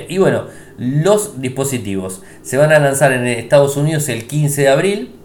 y 0.08 0.18
bueno, 0.18 0.46
los 0.78 1.42
dispositivos 1.42 2.22
se 2.42 2.58
van 2.58 2.72
a 2.72 2.80
lanzar 2.80 3.12
en 3.12 3.28
Estados 3.28 3.78
Unidos 3.78 4.10
el 4.10 4.28
15 4.28 4.62
de 4.62 4.70
abril 4.70 5.19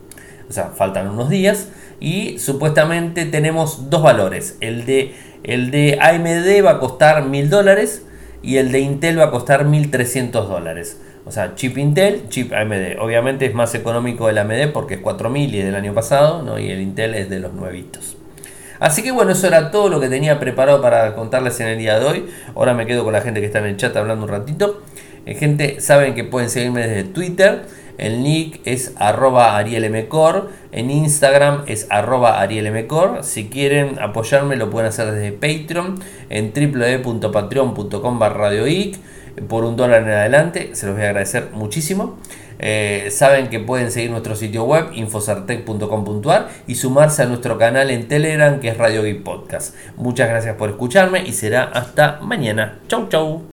sea, 0.54 0.68
faltan 0.68 1.08
unos 1.08 1.28
días. 1.30 1.68
Y 2.00 2.38
supuestamente 2.38 3.24
tenemos 3.24 3.90
dos 3.90 4.02
valores. 4.02 4.56
El 4.60 4.86
de, 4.86 5.14
el 5.42 5.70
de 5.70 5.98
AMD 6.00 6.64
va 6.64 6.72
a 6.72 6.78
costar 6.78 7.24
1000 7.24 7.50
dólares 7.50 8.02
y 8.42 8.58
el 8.58 8.72
de 8.72 8.80
Intel 8.80 9.18
va 9.18 9.24
a 9.24 9.30
costar 9.30 9.64
1300 9.64 10.48
dólares. 10.48 11.00
O 11.26 11.32
sea, 11.32 11.54
chip 11.54 11.78
Intel, 11.78 12.28
chip 12.28 12.52
AMD. 12.52 12.98
Obviamente 13.00 13.46
es 13.46 13.54
más 13.54 13.74
económico 13.74 14.28
el 14.28 14.38
AMD 14.38 14.72
porque 14.72 14.94
es 14.94 15.00
4000 15.00 15.54
y 15.54 15.58
es 15.60 15.64
del 15.64 15.74
año 15.74 15.94
pasado, 15.94 16.42
¿no? 16.42 16.58
y 16.58 16.70
el 16.70 16.80
Intel 16.80 17.14
es 17.14 17.30
de 17.30 17.40
los 17.40 17.54
nuevitos. 17.54 18.16
Así 18.80 19.02
que 19.02 19.12
bueno, 19.12 19.30
eso 19.32 19.46
era 19.46 19.70
todo 19.70 19.88
lo 19.88 20.00
que 20.00 20.08
tenía 20.08 20.38
preparado 20.38 20.82
para 20.82 21.14
contarles 21.14 21.58
en 21.60 21.68
el 21.68 21.78
día 21.78 21.98
de 21.98 22.04
hoy. 22.04 22.26
Ahora 22.54 22.74
me 22.74 22.86
quedo 22.86 23.04
con 23.04 23.12
la 23.12 23.22
gente 23.22 23.40
que 23.40 23.46
está 23.46 23.60
en 23.60 23.66
el 23.66 23.76
chat 23.76 23.96
hablando 23.96 24.24
un 24.24 24.30
ratito. 24.30 24.82
Eh, 25.24 25.34
gente, 25.34 25.80
saben 25.80 26.14
que 26.14 26.24
pueden 26.24 26.50
seguirme 26.50 26.86
desde 26.86 27.04
Twitter 27.04 27.62
el 27.98 28.22
nick 28.22 28.60
es 28.64 28.94
arroba 28.96 29.56
arielmcor. 29.56 30.50
En 30.72 30.90
Instagram 30.90 31.62
es 31.66 31.86
arroba 31.90 32.40
arielmcor. 32.40 33.24
Si 33.24 33.48
quieren 33.48 33.98
apoyarme 34.00 34.56
lo 34.56 34.70
pueden 34.70 34.88
hacer 34.88 35.12
desde 35.12 35.32
Patreon 35.32 36.00
en 36.30 36.52
www.patreon.com 36.52 38.20
radioic 38.20 38.98
por 39.48 39.64
un 39.64 39.76
dólar 39.76 40.02
en 40.02 40.10
adelante. 40.10 40.70
Se 40.74 40.86
los 40.86 40.94
voy 40.94 41.04
a 41.04 41.08
agradecer 41.08 41.50
muchísimo. 41.52 42.18
Eh, 42.58 43.08
saben 43.10 43.48
que 43.48 43.60
pueden 43.60 43.90
seguir 43.90 44.10
nuestro 44.10 44.36
sitio 44.36 44.64
web 44.64 44.86
infosartec.com.ar 44.94 46.48
y 46.66 46.76
sumarse 46.76 47.22
a 47.22 47.26
nuestro 47.26 47.58
canal 47.58 47.90
en 47.90 48.06
Telegram 48.08 48.60
que 48.60 48.68
es 48.68 48.78
Radio 48.78 49.02
Geek 49.02 49.22
Podcast. 49.22 49.74
Muchas 49.96 50.28
gracias 50.28 50.56
por 50.56 50.70
escucharme 50.70 51.24
y 51.26 51.32
será 51.32 51.64
hasta 51.64 52.20
mañana. 52.22 52.78
Chau 52.88 53.08
chau. 53.08 53.53